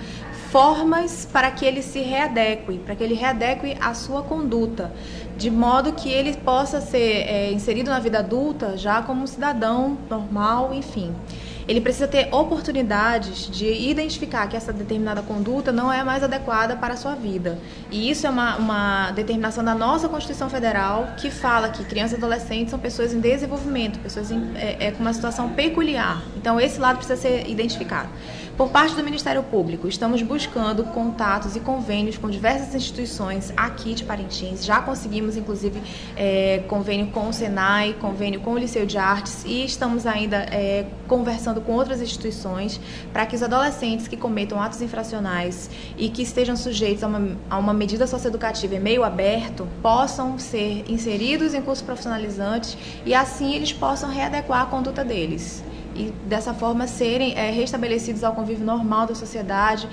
formas 0.49 1.27
para 1.31 1.51
que 1.51 1.65
ele 1.65 1.81
se 1.81 1.99
readeque, 1.99 2.79
para 2.79 2.95
que 2.95 3.03
ele 3.03 3.13
readeque 3.13 3.77
a 3.79 3.93
sua 3.93 4.23
conduta, 4.23 4.91
de 5.37 5.51
modo 5.51 5.91
que 5.93 6.09
ele 6.09 6.35
possa 6.37 6.79
ser 6.79 7.27
é, 7.27 7.51
inserido 7.51 7.89
na 7.89 7.99
vida 7.99 8.19
adulta 8.19 8.77
já 8.77 9.01
como 9.01 9.23
um 9.23 9.27
cidadão 9.27 9.97
normal, 10.09 10.73
enfim. 10.73 11.13
Ele 11.67 11.81
precisa 11.81 12.07
ter 12.07 12.29
oportunidades 12.33 13.49
de 13.49 13.67
identificar 13.67 14.47
que 14.47 14.55
essa 14.55 14.71
determinada 14.71 15.21
conduta 15.21 15.71
não 15.71 15.91
é 15.91 16.03
mais 16.03 16.23
adequada 16.23 16.75
para 16.75 16.93
a 16.93 16.97
sua 16.97 17.13
vida. 17.15 17.59
E 17.91 18.09
isso 18.09 18.25
é 18.25 18.29
uma, 18.29 18.55
uma 18.55 19.11
determinação 19.11 19.63
da 19.63 19.75
nossa 19.75 20.07
Constituição 20.07 20.49
Federal 20.49 21.09
que 21.17 21.29
fala 21.29 21.69
que 21.69 21.83
crianças 21.83 22.13
e 22.13 22.15
adolescentes 22.15 22.69
são 22.69 22.79
pessoas 22.79 23.13
em 23.13 23.19
desenvolvimento, 23.19 23.99
pessoas 23.99 24.31
em, 24.31 24.51
é, 24.55 24.87
é, 24.87 24.91
com 24.91 25.01
uma 25.01 25.13
situação 25.13 25.49
peculiar. 25.49 26.23
Então, 26.37 26.59
esse 26.59 26.79
lado 26.79 26.97
precisa 26.97 27.19
ser 27.19 27.49
identificado. 27.49 28.09
Por 28.57 28.69
parte 28.69 28.95
do 28.95 29.03
Ministério 29.03 29.43
Público, 29.43 29.87
estamos 29.87 30.23
buscando 30.23 30.83
contatos 30.85 31.55
e 31.55 31.59
convênios 31.59 32.17
com 32.17 32.27
diversas 32.27 32.73
instituições 32.73 33.53
aqui 33.55 33.93
de 33.93 34.03
Parintins. 34.03 34.65
Já 34.65 34.81
conseguimos, 34.81 35.37
inclusive, 35.37 35.79
é, 36.15 36.63
convênio 36.67 37.07
com 37.11 37.29
o 37.29 37.33
Senai, 37.33 37.95
convênio 38.01 38.39
com 38.39 38.53
o 38.53 38.57
Liceu 38.57 38.83
de 38.83 38.97
Artes 38.97 39.45
e 39.45 39.63
estamos 39.63 40.07
ainda 40.07 40.37
é, 40.37 40.87
conversando 41.07 41.56
com 41.61 41.73
outras 41.73 42.01
instituições 42.01 42.79
para 43.11 43.25
que 43.25 43.35
os 43.35 43.43
adolescentes 43.43 44.07
que 44.07 44.17
cometam 44.17 44.61
atos 44.61 44.81
infracionais 44.81 45.69
e 45.97 46.09
que 46.09 46.21
estejam 46.21 46.55
sujeitos 46.55 47.03
a 47.03 47.07
uma, 47.07 47.37
a 47.49 47.57
uma 47.57 47.73
medida 47.73 48.07
socioeducativa 48.07 48.75
em 48.75 48.79
meio 48.79 49.03
aberto 49.03 49.67
possam 49.81 50.37
ser 50.37 50.85
inseridos 50.89 51.53
em 51.53 51.61
cursos 51.61 51.83
profissionalizantes 51.83 52.77
e 53.05 53.13
assim 53.13 53.53
eles 53.53 53.73
possam 53.73 54.09
readequar 54.09 54.61
a 54.61 54.65
conduta 54.65 55.03
deles 55.03 55.63
e 55.95 56.11
dessa 56.27 56.53
forma 56.53 56.87
serem 56.87 57.33
é, 57.35 57.49
restabelecidos 57.49 58.23
ao 58.23 58.33
convívio 58.33 58.63
normal 58.63 59.07
da 59.07 59.15
sociedade. 59.15 59.89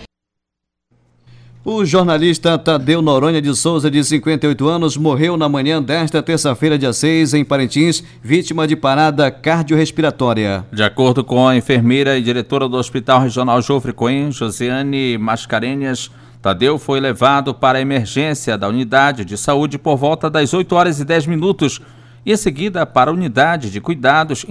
O 1.66 1.82
jornalista 1.82 2.58
Tadeu 2.58 3.00
Noronha 3.00 3.40
de 3.40 3.54
Souza, 3.54 3.90
de 3.90 4.04
58 4.04 4.68
anos, 4.68 4.98
morreu 4.98 5.34
na 5.34 5.48
manhã 5.48 5.82
desta 5.82 6.22
terça-feira, 6.22 6.76
dia 6.76 6.92
6, 6.92 7.32
em 7.32 7.42
Parintins, 7.42 8.04
vítima 8.22 8.66
de 8.66 8.76
parada 8.76 9.30
cardiorrespiratória. 9.30 10.66
De 10.70 10.82
acordo 10.82 11.24
com 11.24 11.48
a 11.48 11.56
enfermeira 11.56 12.18
e 12.18 12.22
diretora 12.22 12.68
do 12.68 12.76
Hospital 12.76 13.22
Regional 13.22 13.62
Jofre 13.62 13.94
Coen, 13.94 14.30
Josiane 14.30 15.16
Mascarenhas, 15.16 16.10
Tadeu 16.42 16.78
foi 16.78 17.00
levado 17.00 17.54
para 17.54 17.78
a 17.78 17.80
emergência 17.80 18.58
da 18.58 18.68
unidade 18.68 19.24
de 19.24 19.38
saúde 19.38 19.78
por 19.78 19.96
volta 19.96 20.28
das 20.28 20.52
8 20.52 20.70
horas 20.74 21.00
e 21.00 21.04
10 21.06 21.28
minutos 21.28 21.80
e 22.26 22.32
em 22.34 22.36
seguida 22.36 22.84
para 22.84 23.10
a 23.10 23.14
Unidade 23.14 23.70
de 23.70 23.80
Cuidados 23.80 24.44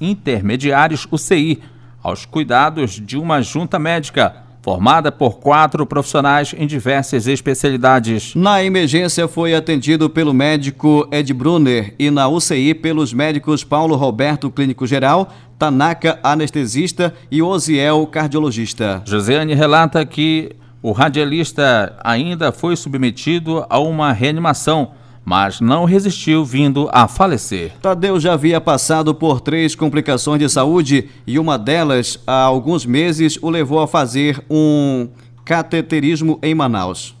Intermediários 0.00 1.06
UCI, 1.12 1.62
aos 2.02 2.26
cuidados 2.26 3.00
de 3.00 3.16
uma 3.16 3.40
junta 3.40 3.78
médica 3.78 4.45
formada 4.66 5.12
por 5.12 5.38
quatro 5.38 5.86
profissionais 5.86 6.52
em 6.58 6.66
diversas 6.66 7.28
especialidades. 7.28 8.34
Na 8.34 8.64
emergência 8.64 9.28
foi 9.28 9.54
atendido 9.54 10.10
pelo 10.10 10.34
médico 10.34 11.06
Ed 11.12 11.32
Brunner 11.32 11.94
e 11.96 12.10
na 12.10 12.26
UCI 12.26 12.74
pelos 12.74 13.12
médicos 13.12 13.62
Paulo 13.62 13.94
Roberto, 13.94 14.50
clínico 14.50 14.84
geral, 14.84 15.28
Tanaka, 15.56 16.18
anestesista 16.20 17.14
e 17.30 17.40
Osiel, 17.40 18.08
cardiologista. 18.08 19.04
Josiane 19.06 19.54
relata 19.54 20.04
que 20.04 20.50
o 20.82 20.90
radialista 20.90 21.96
ainda 22.02 22.50
foi 22.50 22.74
submetido 22.74 23.64
a 23.70 23.78
uma 23.78 24.12
reanimação 24.12 24.90
mas 25.26 25.60
não 25.60 25.84
resistiu, 25.84 26.44
vindo 26.44 26.88
a 26.92 27.08
falecer. 27.08 27.72
Tadeu 27.82 28.20
já 28.20 28.34
havia 28.34 28.60
passado 28.60 29.12
por 29.12 29.40
três 29.40 29.74
complicações 29.74 30.38
de 30.38 30.48
saúde 30.48 31.08
e 31.26 31.36
uma 31.36 31.58
delas, 31.58 32.20
há 32.24 32.42
alguns 32.42 32.86
meses, 32.86 33.36
o 33.42 33.50
levou 33.50 33.80
a 33.80 33.88
fazer 33.88 34.40
um 34.48 35.08
cateterismo 35.44 36.38
em 36.40 36.54
Manaus. 36.54 37.16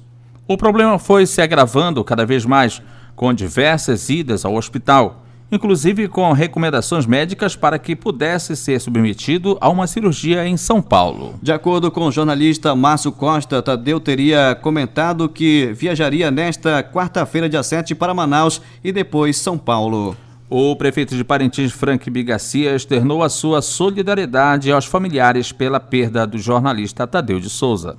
O 0.46 0.56
problema 0.56 1.00
foi 1.00 1.26
se 1.26 1.42
agravando 1.42 2.04
cada 2.04 2.24
vez 2.24 2.46
mais, 2.46 2.80
com 3.16 3.34
diversas 3.34 4.08
idas 4.08 4.44
ao 4.44 4.54
hospital 4.54 5.25
inclusive 5.50 6.08
com 6.08 6.32
recomendações 6.32 7.06
médicas 7.06 7.54
para 7.54 7.78
que 7.78 7.94
pudesse 7.94 8.56
ser 8.56 8.80
submetido 8.80 9.56
a 9.60 9.68
uma 9.68 9.86
cirurgia 9.86 10.46
em 10.46 10.56
São 10.56 10.82
Paulo. 10.82 11.34
De 11.42 11.52
acordo 11.52 11.90
com 11.90 12.06
o 12.06 12.12
jornalista 12.12 12.74
Márcio 12.74 13.12
Costa, 13.12 13.62
Tadeu 13.62 14.00
teria 14.00 14.54
comentado 14.60 15.28
que 15.28 15.72
viajaria 15.72 16.30
nesta 16.30 16.82
quarta-feira, 16.82 17.48
dia 17.48 17.62
7, 17.62 17.94
para 17.94 18.14
Manaus 18.14 18.60
e 18.82 18.90
depois 18.92 19.36
São 19.36 19.56
Paulo. 19.56 20.16
O 20.48 20.76
prefeito 20.76 21.16
de 21.16 21.24
Parintins, 21.24 21.72
Frank 21.72 22.08
Bigacia, 22.08 22.76
externou 22.76 23.22
a 23.22 23.28
sua 23.28 23.60
solidariedade 23.60 24.70
aos 24.70 24.84
familiares 24.84 25.50
pela 25.50 25.80
perda 25.80 26.24
do 26.24 26.38
jornalista 26.38 27.04
Tadeu 27.06 27.40
de 27.40 27.50
Souza. 27.50 27.96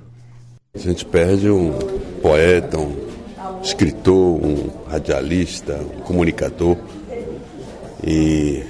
A 0.74 0.78
gente 0.78 1.04
perde 1.04 1.50
um 1.50 1.72
poeta, 2.22 2.78
um 2.78 2.96
escritor, 3.62 4.42
um 4.42 4.70
radialista, 4.88 5.74
um 5.74 6.00
comunicador 6.00 6.78
e 8.04 8.62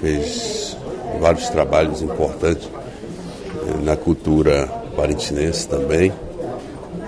fez 0.00 0.76
vários 1.20 1.48
trabalhos 1.48 2.02
importantes 2.02 2.68
eh, 2.68 3.84
na 3.84 3.96
cultura 3.96 4.66
parintinense 4.96 5.66
também. 5.68 6.12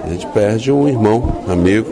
A 0.04 0.08
gente 0.08 0.26
perde 0.28 0.72
um 0.72 0.88
irmão, 0.88 1.42
amigo, 1.46 1.90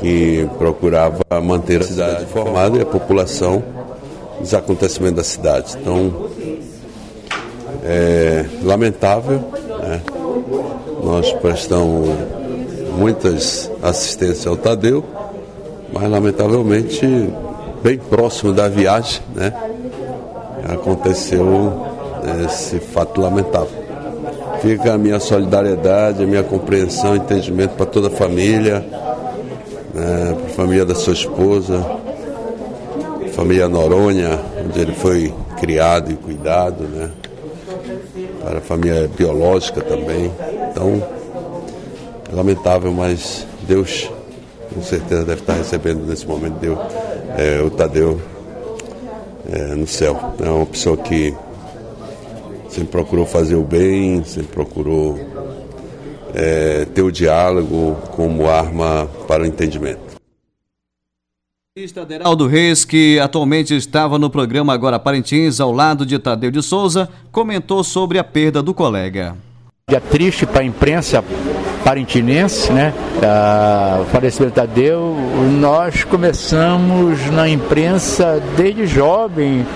que 0.00 0.48
procurava 0.58 1.22
manter 1.42 1.80
a 1.80 1.84
cidade 1.84 2.24
informada 2.24 2.78
e 2.78 2.82
a 2.82 2.86
população 2.86 3.62
dos 4.38 4.54
acontecimentos 4.54 5.16
da 5.16 5.24
cidade. 5.24 5.76
Então, 5.80 6.28
é 7.84 8.44
lamentável, 8.62 9.42
né? 9.82 10.00
nós 11.02 11.32
prestamos 11.34 12.08
muitas 12.96 13.70
assistências 13.82 14.46
ao 14.46 14.56
Tadeu, 14.56 15.04
mas 15.92 16.10
lamentavelmente 16.10 17.06
bem 17.82 17.98
próximo 17.98 18.52
da 18.52 18.68
viagem, 18.68 19.20
né? 19.34 19.52
Aconteceu 20.68 21.86
esse 22.44 22.78
fato 22.78 23.20
lamentável. 23.20 23.86
Fica 24.60 24.94
a 24.94 24.98
minha 24.98 25.20
solidariedade, 25.20 26.22
a 26.22 26.26
minha 26.26 26.42
compreensão, 26.42 27.14
entendimento 27.14 27.74
para 27.74 27.86
toda 27.86 28.08
a 28.08 28.10
família, 28.10 28.84
né, 29.94 30.36
para 30.36 30.46
a 30.46 30.54
família 30.54 30.84
da 30.84 30.94
sua 30.94 31.12
esposa, 31.12 31.84
família 33.32 33.68
Noronha, 33.68 34.40
onde 34.66 34.80
ele 34.80 34.92
foi 34.92 35.32
criado 35.60 36.10
e 36.10 36.16
cuidado, 36.16 36.84
né? 36.84 37.10
Para 38.42 38.58
a 38.58 38.60
família 38.60 39.08
biológica 39.16 39.80
também. 39.80 40.32
Então, 40.70 41.00
lamentável, 42.32 42.92
mas 42.92 43.46
Deus 43.62 44.10
com 44.74 44.82
certeza 44.82 45.24
deve 45.24 45.40
estar 45.40 45.54
recebendo 45.54 46.04
nesse 46.06 46.26
momento 46.26 46.54
Deus 46.60 46.78
é, 47.36 47.60
o 47.60 47.70
Tadeu 47.70 48.20
é, 49.50 49.74
no 49.74 49.86
céu. 49.86 50.34
É 50.40 50.48
uma 50.48 50.66
pessoa 50.66 50.96
que 50.96 51.34
sempre 52.68 52.90
procurou 52.90 53.26
fazer 53.26 53.56
o 53.56 53.62
bem, 53.62 54.22
sempre 54.24 54.52
procurou 54.52 55.18
é, 56.34 56.84
ter 56.86 57.02
o 57.02 57.10
diálogo 57.10 57.96
como 58.12 58.48
arma 58.48 59.08
para 59.26 59.42
o 59.42 59.46
entendimento. 59.46 60.08
O 61.78 62.00
Aderaldo 62.00 62.48
Reis, 62.48 62.84
que 62.84 63.20
atualmente 63.20 63.74
estava 63.76 64.18
no 64.18 64.28
programa 64.28 64.72
Agora 64.72 64.98
Parintins, 64.98 65.60
ao 65.60 65.70
lado 65.70 66.04
de 66.04 66.18
Tadeu 66.18 66.50
de 66.50 66.60
Souza, 66.60 67.08
comentou 67.30 67.84
sobre 67.84 68.18
a 68.18 68.24
perda 68.24 68.60
do 68.60 68.74
colega. 68.74 69.36
Dia 69.88 70.00
triste 70.00 70.44
para 70.44 70.62
a 70.62 70.64
imprensa 70.64 71.24
parintinense, 71.88 72.70
né? 72.70 72.92
O 74.02 74.04
falecimento 74.12 74.52
Tadeu. 74.52 75.16
Nós 75.58 76.04
começamos 76.04 77.30
na 77.30 77.48
imprensa 77.48 78.42
desde 78.58 78.86
jovem, 78.86 79.66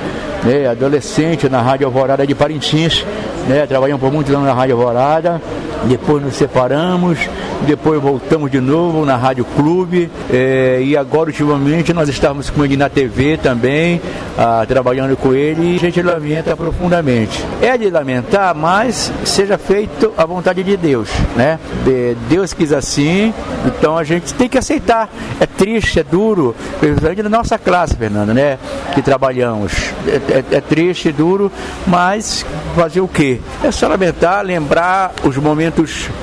né? 0.44 0.66
adolescente, 0.66 1.48
na 1.48 1.62
Rádio 1.62 1.86
Alvorada 1.86 2.26
de 2.26 2.34
Parintins, 2.34 3.06
né? 3.48 3.66
Trabalhamos 3.66 3.98
por 3.98 4.12
muitos 4.12 4.30
anos 4.34 4.46
na 4.46 4.52
Rádio 4.52 4.76
Alvorada 4.76 5.40
depois 5.86 6.22
nos 6.22 6.34
separamos, 6.34 7.18
depois 7.66 8.00
voltamos 8.00 8.50
de 8.50 8.60
novo 8.60 9.04
na 9.04 9.16
Rádio 9.16 9.44
Clube 9.44 10.10
é, 10.30 10.80
e 10.82 10.96
agora 10.96 11.30
ultimamente 11.30 11.92
nós 11.92 12.08
estamos 12.08 12.50
com 12.50 12.64
ele 12.64 12.76
na 12.76 12.88
TV 12.88 13.36
também, 13.36 14.00
ah, 14.38 14.64
trabalhando 14.66 15.16
com 15.16 15.32
ele 15.32 15.72
e 15.72 15.76
a 15.76 15.78
gente 15.78 16.02
lamenta 16.02 16.56
profundamente. 16.56 17.44
É 17.60 17.76
de 17.76 17.90
lamentar, 17.90 18.54
mas 18.54 19.12
seja 19.24 19.58
feito 19.58 20.12
a 20.16 20.24
vontade 20.24 20.62
de 20.62 20.76
Deus, 20.76 21.08
né? 21.36 21.58
De, 21.84 22.14
Deus 22.28 22.52
quis 22.52 22.72
assim, 22.72 23.32
então 23.66 23.96
a 23.96 24.04
gente 24.04 24.34
tem 24.34 24.48
que 24.48 24.58
aceitar. 24.58 25.08
É 25.40 25.46
triste, 25.46 26.00
é 26.00 26.04
duro, 26.04 26.54
principalmente 26.80 27.22
na 27.22 27.28
nossa 27.28 27.58
classe, 27.58 27.96
Fernando, 27.96 28.32
né? 28.32 28.58
Que 28.94 29.02
trabalhamos. 29.02 29.72
É, 30.06 30.32
é, 30.38 30.44
é 30.56 30.60
triste, 30.60 31.10
duro, 31.12 31.50
mas 31.86 32.44
fazer 32.74 33.00
o 33.00 33.08
quê? 33.08 33.40
É 33.62 33.70
só 33.70 33.88
lamentar, 33.88 34.44
lembrar 34.44 35.12
os 35.24 35.36
momentos 35.36 35.71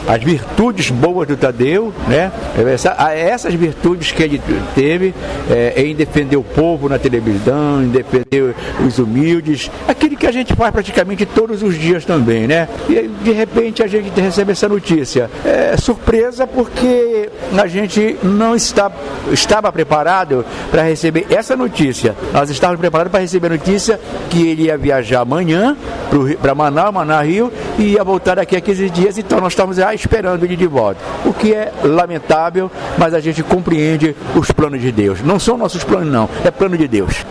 as 0.07 0.23
virtudes 0.23 0.89
boas 0.89 1.27
do 1.27 1.35
Tadeu, 1.35 1.93
né? 2.07 2.31
Essa, 2.71 2.91
essas 3.13 3.53
virtudes 3.53 4.11
que 4.11 4.23
ele 4.23 4.41
teve 4.75 5.13
é, 5.49 5.81
em 5.81 5.95
defender 5.95 6.37
o 6.37 6.43
povo 6.43 6.87
na 6.87 6.99
televisão, 6.99 7.83
em 7.83 7.89
defender 7.89 8.55
os 8.85 8.99
humildes, 8.99 9.69
aquilo 9.87 10.15
que 10.15 10.27
a 10.27 10.31
gente 10.31 10.53
faz 10.53 10.71
praticamente 10.71 11.25
todos 11.25 11.63
os 11.63 11.77
dias 11.77 12.05
também, 12.05 12.47
né? 12.47 12.67
E 12.87 13.07
de 13.23 13.31
repente 13.31 13.83
a 13.83 13.87
gente 13.87 14.09
recebe 14.19 14.51
essa 14.51 14.69
notícia. 14.69 15.29
É 15.45 15.75
surpresa 15.77 16.45
porque 16.45 17.29
a 17.57 17.67
gente 17.67 18.17
não 18.23 18.55
está, 18.55 18.91
estava 19.31 19.71
preparado 19.71 20.45
para 20.71 20.83
receber 20.83 21.27
essa 21.29 21.55
notícia. 21.55 22.15
Nós 22.33 22.49
estávamos 22.49 22.79
preparados 22.79 23.11
para 23.11 23.21
receber 23.21 23.47
a 23.47 23.51
notícia 23.51 23.99
que 24.29 24.47
ele 24.47 24.63
ia 24.63 24.77
viajar 24.77 25.21
amanhã 25.21 25.75
para 26.41 26.55
Manaus, 26.55 26.93
Manaus 26.93 27.25
Rio, 27.25 27.51
e 27.77 27.93
ia 27.93 28.03
voltar 28.03 28.35
daqui 28.35 28.55
a 28.55 28.61
15 28.61 28.89
dias, 28.89 29.17
então 29.17 29.38
nós 29.41 29.53
estamos 29.53 29.77
já 29.77 29.93
esperando 29.93 30.43
ele 30.43 30.55
de 30.55 30.67
volta. 30.67 30.99
O 31.25 31.33
que 31.33 31.53
é 31.53 31.71
lamentável, 31.83 32.71
mas 32.97 33.13
a 33.13 33.19
gente 33.19 33.43
compreende 33.43 34.15
os 34.35 34.51
planos 34.51 34.81
de 34.81 34.91
Deus. 34.91 35.21
Não 35.21 35.39
são 35.39 35.57
nossos 35.57 35.83
planos, 35.83 36.11
não, 36.11 36.29
é 36.43 36.51
plano 36.51 36.77
de 36.77 36.87
Deus. 36.87 37.25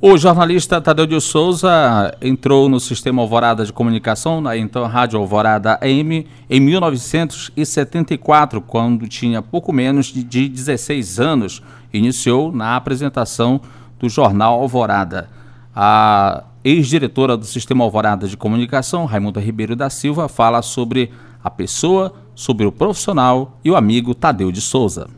O 0.00 0.16
jornalista 0.16 0.80
Tadeu 0.80 1.06
de 1.06 1.20
Souza 1.20 2.16
entrou 2.22 2.68
no 2.68 2.78
sistema 2.78 3.20
Alvorada 3.20 3.64
de 3.64 3.72
Comunicação, 3.72 4.40
na 4.40 4.56
então 4.56 4.86
Rádio 4.86 5.18
Alvorada 5.18 5.76
AM, 5.82 6.24
em 6.48 6.60
1974, 6.60 8.60
quando 8.60 9.08
tinha 9.08 9.42
pouco 9.42 9.72
menos 9.72 10.06
de 10.06 10.48
16 10.48 11.18
anos. 11.18 11.60
Iniciou 11.92 12.52
na 12.52 12.76
apresentação 12.76 13.60
do 13.98 14.08
jornal 14.08 14.60
Alvorada. 14.60 15.28
A 15.74 16.44
ex-diretora 16.64 17.36
do 17.36 17.46
Sistema 17.46 17.84
Alvorada 17.84 18.26
de 18.26 18.36
Comunicação, 18.36 19.04
Raimunda 19.04 19.40
Ribeiro 19.40 19.76
da 19.76 19.88
Silva, 19.88 20.28
fala 20.28 20.62
sobre 20.62 21.12
a 21.42 21.50
pessoa, 21.50 22.14
sobre 22.34 22.66
o 22.66 22.72
profissional 22.72 23.58
e 23.64 23.70
o 23.70 23.76
amigo 23.76 24.14
Tadeu 24.14 24.50
de 24.50 24.60
Souza. 24.60 25.08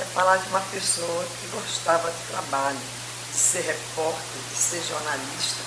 É 0.00 0.04
falar 0.04 0.36
de 0.36 0.48
uma 0.48 0.60
pessoa 0.60 1.24
que 1.24 1.48
gostava 1.48 2.10
de 2.10 2.32
trabalho 2.32 2.78
de 3.30 3.36
ser 3.36 3.62
repórter, 3.62 4.40
de 4.50 4.56
ser 4.56 4.82
jornalista. 4.88 5.62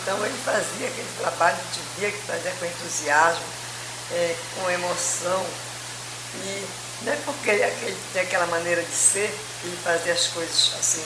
Então 0.00 0.24
ele 0.24 0.38
fazia 0.44 0.88
aquele 0.88 1.08
trabalho 1.20 1.58
de 1.72 2.00
via 2.00 2.10
que 2.10 2.18
fazia 2.18 2.50
com 2.52 2.64
entusiasmo, 2.64 3.44
é, 4.12 4.36
com 4.54 4.70
emoção. 4.70 5.44
E 6.36 6.64
não 7.04 7.12
é 7.12 7.16
porque 7.24 7.50
ele 7.50 7.96
tem 8.12 8.22
aquela 8.22 8.46
maneira 8.46 8.82
de 8.82 8.90
ser 8.90 9.32
ele 9.64 9.76
fazia 9.82 10.12
as 10.12 10.26
coisas 10.28 10.74
assim, 10.78 11.02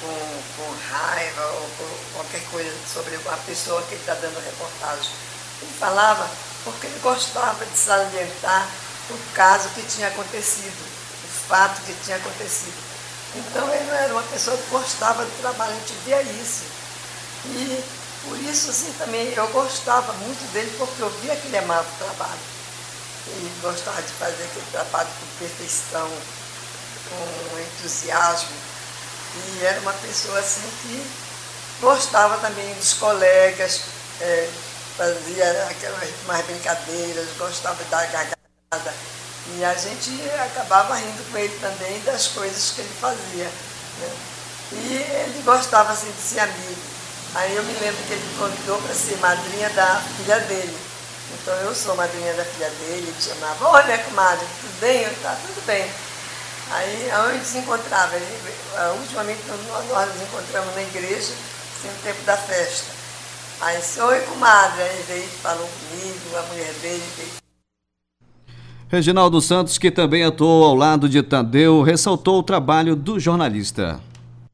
com, 0.00 0.42
com 0.56 0.70
raiva 0.90 1.46
ou 1.46 1.68
com 1.76 2.12
qualquer 2.14 2.42
coisa 2.50 2.74
sobre 2.92 3.14
a 3.16 3.36
pessoa 3.46 3.82
que 3.82 3.94
está 3.94 4.14
dando 4.14 4.44
reportagem. 4.44 5.10
Ele 5.62 5.72
falava 5.78 6.28
porque 6.64 6.86
ele 6.86 6.98
gostava 7.00 7.64
de 7.64 7.76
salientar 7.76 8.68
o 9.10 9.18
caso 9.34 9.68
que 9.70 9.82
tinha 9.82 10.08
acontecido, 10.08 10.84
o 11.24 11.48
fato 11.48 11.80
que 11.82 11.94
tinha 12.04 12.16
acontecido. 12.16 12.76
Então 13.36 13.72
ele 13.74 13.90
era 13.90 14.12
uma 14.12 14.22
pessoa 14.24 14.56
que 14.56 14.70
gostava 14.70 15.24
do 15.24 15.40
trabalho, 15.40 15.72
a 15.72 15.74
gente 15.74 15.94
via 16.04 16.22
isso. 16.22 16.64
E 17.46 17.84
por 18.24 18.38
isso 18.40 18.70
assim 18.70 18.92
também 18.98 19.32
eu 19.32 19.46
gostava 19.48 20.12
muito 20.14 20.52
dele 20.52 20.74
porque 20.78 21.02
eu 21.02 21.10
via 21.20 21.36
que 21.36 21.46
ele 21.46 21.58
amava 21.58 21.86
o 21.88 22.04
trabalho. 22.04 22.40
Ele 23.28 23.52
gostava 23.60 24.00
de 24.00 24.12
fazer 24.12 24.44
aquele 24.44 24.66
trabalho 24.72 25.08
com 25.08 25.38
perfeição, 25.38 26.10
com 27.08 27.58
entusiasmo. 27.60 28.67
E 29.34 29.64
era 29.64 29.80
uma 29.80 29.92
pessoa 29.92 30.38
assim 30.38 30.68
que 30.82 31.06
gostava 31.80 32.38
também 32.38 32.74
dos 32.74 32.94
colegas, 32.94 33.82
é, 34.20 34.48
fazia 34.96 35.68
aquelas 35.70 36.08
mais 36.26 36.44
brincadeiras, 36.46 37.28
gostava 37.38 37.82
da 37.84 38.04
gargada. 38.06 38.94
E 39.56 39.64
a 39.64 39.74
gente 39.74 40.10
acabava 40.44 40.96
rindo 40.96 41.30
com 41.30 41.38
ele 41.38 41.56
também 41.60 42.00
das 42.02 42.28
coisas 42.28 42.72
que 42.72 42.80
ele 42.80 42.94
fazia. 43.00 43.44
Né? 43.44 44.16
E 44.72 44.94
ele 44.94 45.42
gostava 45.44 45.92
assim, 45.92 46.10
de 46.10 46.20
ser 46.20 46.40
amigo. 46.40 46.98
Aí 47.34 47.54
eu 47.56 47.62
me 47.62 47.72
lembro 47.74 48.02
que 48.04 48.12
ele 48.12 48.24
me 48.24 48.38
convidou 48.38 48.78
para 48.82 48.94
ser 48.94 49.16
madrinha 49.18 49.70
da 49.70 50.02
filha 50.16 50.40
dele. 50.40 50.76
Então 51.32 51.54
eu 51.56 51.74
sou 51.74 51.94
madrinha 51.94 52.34
da 52.34 52.44
filha 52.44 52.68
dele, 52.70 53.08
ele 53.08 53.22
chamava, 53.22 53.68
olha 53.68 53.98
comadre, 53.98 54.46
tudo 54.60 54.80
bem? 54.80 55.02
Eu, 55.02 55.14
tá, 55.22 55.36
tudo 55.46 55.64
bem. 55.66 55.90
Aí 56.70 57.10
aonde 57.10 57.44
se 57.44 57.58
encontrava? 57.58 58.16
Ele, 58.16 58.54
ultimamente 59.00 59.40
nós 59.48 60.08
nos 60.14 60.22
encontramos 60.22 60.74
na 60.74 60.82
igreja, 60.82 61.32
assim, 61.32 61.88
no 61.88 62.02
tempo 62.02 62.24
da 62.24 62.36
festa. 62.36 62.86
Aí 63.60 63.76
disse, 63.78 64.00
oi 64.00 64.20
comadre, 64.20 64.82
aí 64.82 65.04
veio 65.08 65.28
falou 65.42 65.68
comigo, 65.68 66.36
a 66.36 66.42
mulher 66.52 66.72
dele 66.80 67.02
veio 67.16 67.48
Reginaldo 68.90 69.38
Santos, 69.42 69.76
que 69.76 69.90
também 69.90 70.24
atuou 70.24 70.64
ao 70.64 70.74
lado 70.74 71.10
de 71.10 71.22
Tadeu, 71.22 71.82
ressaltou 71.82 72.38
o 72.38 72.42
trabalho 72.42 72.96
do 72.96 73.20
jornalista. 73.20 74.00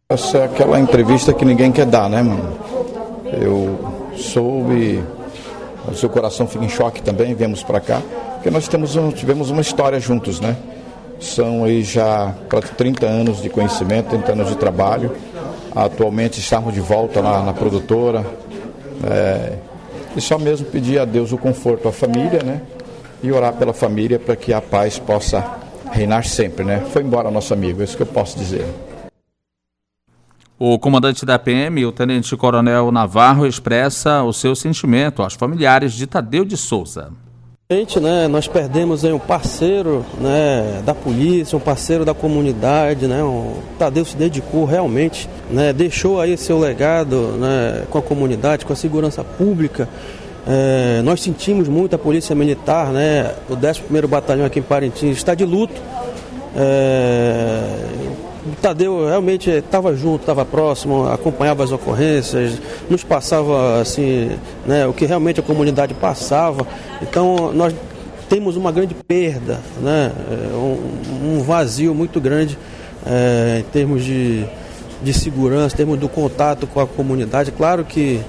Essa 0.09 0.39
é 0.39 0.45
aquela 0.47 0.81
entrevista 0.81 1.33
que 1.33 1.45
ninguém 1.45 1.71
quer 1.71 1.87
dar, 1.87 2.11
né, 2.11 2.21
mano? 2.21 2.59
Eu 3.33 3.79
soube, 4.17 5.05
o 5.87 5.95
seu 5.95 6.09
coração 6.09 6.49
fica 6.49 6.65
em 6.65 6.69
choque 6.69 7.01
também, 7.01 7.33
viemos 7.33 7.63
para 7.63 7.79
cá, 7.79 8.03
porque 8.35 8.51
nós 8.51 8.67
temos 8.67 8.97
um, 8.97 9.13
tivemos 9.13 9.51
uma 9.51 9.61
história 9.61 10.01
juntos, 10.01 10.41
né? 10.41 10.57
São 11.21 11.65
aí 11.65 11.83
já 11.83 12.35
quase 12.51 12.69
30 12.73 13.07
anos 13.07 13.43
de 13.43 13.49
conhecimento, 13.49 14.11
30 14.11 14.33
anos 14.33 14.49
de 14.49 14.57
trabalho. 14.57 15.13
Atualmente 15.75 16.41
estamos 16.41 16.73
de 16.75 16.81
volta 16.81 17.23
na, 17.23 17.43
na 17.43 17.53
produtora. 17.53 18.25
É, 19.05 19.59
e 20.17 20.21
só 20.21 20.39
mesmo 20.39 20.67
pedir 20.67 20.99
a 20.99 21.05
Deus 21.05 21.33
o 21.33 21.39
conforto 21.39 21.89
à 21.89 21.93
família, 21.93 22.43
né? 22.43 22.61
e 23.25 23.33
orar 23.33 23.55
pela 23.55 23.73
família 23.73 24.19
para 24.19 24.37
que 24.37 24.53
a 24.53 24.61
paz 24.61 24.99
possa 24.99 25.43
reinar 25.91 26.27
sempre, 26.27 26.63
né? 26.63 26.85
Foi 26.93 27.03
embora 27.03 27.31
nosso 27.31 27.55
amigo, 27.55 27.81
é 27.81 27.85
isso 27.85 27.97
que 27.97 28.03
eu 28.03 28.07
posso 28.07 28.39
dizer. 28.39 28.67
O 30.59 30.79
comandante 30.79 31.25
da 31.25 31.39
PM, 31.39 31.87
o 31.87 31.91
Tenente 31.91 32.37
Coronel 32.37 32.93
Navarro, 32.93 33.47
expressa 33.47 34.23
o 34.23 34.33
seu 34.33 34.55
sentimento 34.55 35.23
aos 35.23 35.35
familiares 35.35 35.95
de 35.95 36.07
Tadeu 36.07 36.45
de 36.45 36.57
Souza. 36.57 37.13
Né, 37.71 38.29
nós 38.29 38.47
perdemos 38.47 39.07
aí 39.07 39.13
um 39.15 39.19
parceiro 39.19 40.05
né, 40.21 40.83
da 40.85 40.95
polícia, 40.95 41.57
um 41.57 41.61
parceiro 41.61 42.05
da 42.05 42.13
comunidade, 42.13 43.07
né, 43.07 43.23
o 43.23 43.55
Tadeu 43.79 44.05
se 44.05 44.15
dedicou 44.15 44.67
realmente, 44.67 45.31
né, 45.51 45.73
deixou 45.73 46.21
aí 46.21 46.37
seu 46.37 46.59
legado 46.59 47.39
né, 47.39 47.85
com 47.89 47.97
a 47.97 48.03
comunidade, 48.03 48.67
com 48.67 48.75
a 48.75 48.77
segurança 48.77 49.25
pública, 49.25 49.89
é, 50.47 51.01
nós 51.03 51.23
sentimos 51.23 51.67
muito 51.67 51.97
a 51.97 51.99
Polícia 51.99 52.35
Militar, 52.35 52.93
né? 52.93 53.35
O 53.49 53.57
11º 53.57 54.07
Batalhão 54.07 54.45
aqui 54.45 54.59
em 54.59 54.63
Parintins 54.63 55.17
está 55.17 55.35
de 55.35 55.45
luto. 55.45 55.81
É, 56.55 57.65
o 58.47 58.55
Tadeu 58.61 59.07
realmente 59.07 59.51
estava 59.51 59.95
junto, 59.97 60.21
estava 60.21 60.45
próximo, 60.45 61.07
acompanhava 61.07 61.65
as 61.65 61.73
ocorrências, 61.73 62.61
nos 62.91 63.03
passava 63.03 63.81
assim, 63.81 64.33
né, 64.67 64.87
o 64.87 64.93
que 64.93 65.07
realmente 65.07 65.41
a 65.41 65.43
comunidade 65.43 65.95
passava. 65.95 66.67
Então 67.01 67.53
nós 67.53 67.75
temos 68.29 68.57
uma 68.57 68.71
grande 68.71 68.95
perda, 68.95 69.61
né, 69.81 70.13
é, 70.31 70.55
um, 70.55 71.39
um 71.39 71.43
vazio 71.43 71.95
muito 71.95 72.21
grande 72.21 72.59
é, 73.07 73.61
em 73.61 73.71
termos 73.71 74.05
de, 74.05 74.45
de 75.03 75.13
segurança, 75.15 75.75
em 75.75 75.79
termos 75.79 75.99
do 75.99 76.09
contato 76.09 76.67
com 76.67 76.81
a 76.81 76.87
comunidade. 76.87 77.51
Claro 77.51 77.85
que 77.85 78.21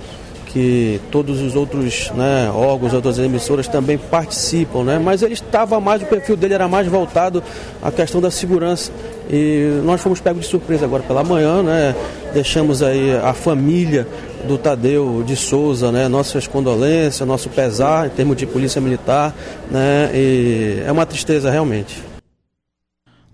que 0.55 1.01
todos 1.11 1.41
os 1.41 1.53
outros 1.53 2.09
né, 2.11 2.49
órgãos, 2.49 2.93
outras 2.93 3.19
emissoras 3.19 3.67
também 3.67 3.97
participam, 3.97 4.85
né? 4.85 4.97
mas 4.97 5.21
ele 5.21 5.33
estava 5.33 5.81
mais, 5.81 6.01
o 6.01 6.05
perfil 6.05 6.37
dele 6.37 6.53
era 6.53 6.65
mais 6.65 6.87
voltado 6.87 7.43
à 7.83 7.91
questão 7.91 8.21
da 8.21 8.31
segurança. 8.31 8.89
E 9.29 9.81
nós 9.83 9.99
fomos 9.99 10.21
pegos 10.21 10.45
de 10.45 10.47
surpresa 10.47 10.85
agora 10.85 11.03
pela 11.03 11.25
manhã, 11.25 11.61
né? 11.61 11.93
deixamos 12.33 12.81
aí 12.81 13.17
a 13.17 13.33
família 13.33 14.07
do 14.47 14.57
Tadeu 14.57 15.25
de 15.27 15.35
Souza, 15.35 15.91
né? 15.91 16.07
nossas 16.07 16.47
condolências, 16.47 17.27
nosso 17.27 17.49
pesar 17.49 18.07
em 18.07 18.11
termos 18.11 18.37
de 18.37 18.45
polícia 18.45 18.79
militar, 18.79 19.35
né? 19.69 20.09
e 20.13 20.83
é 20.87 20.89
uma 20.89 21.05
tristeza 21.05 21.51
realmente. 21.51 22.01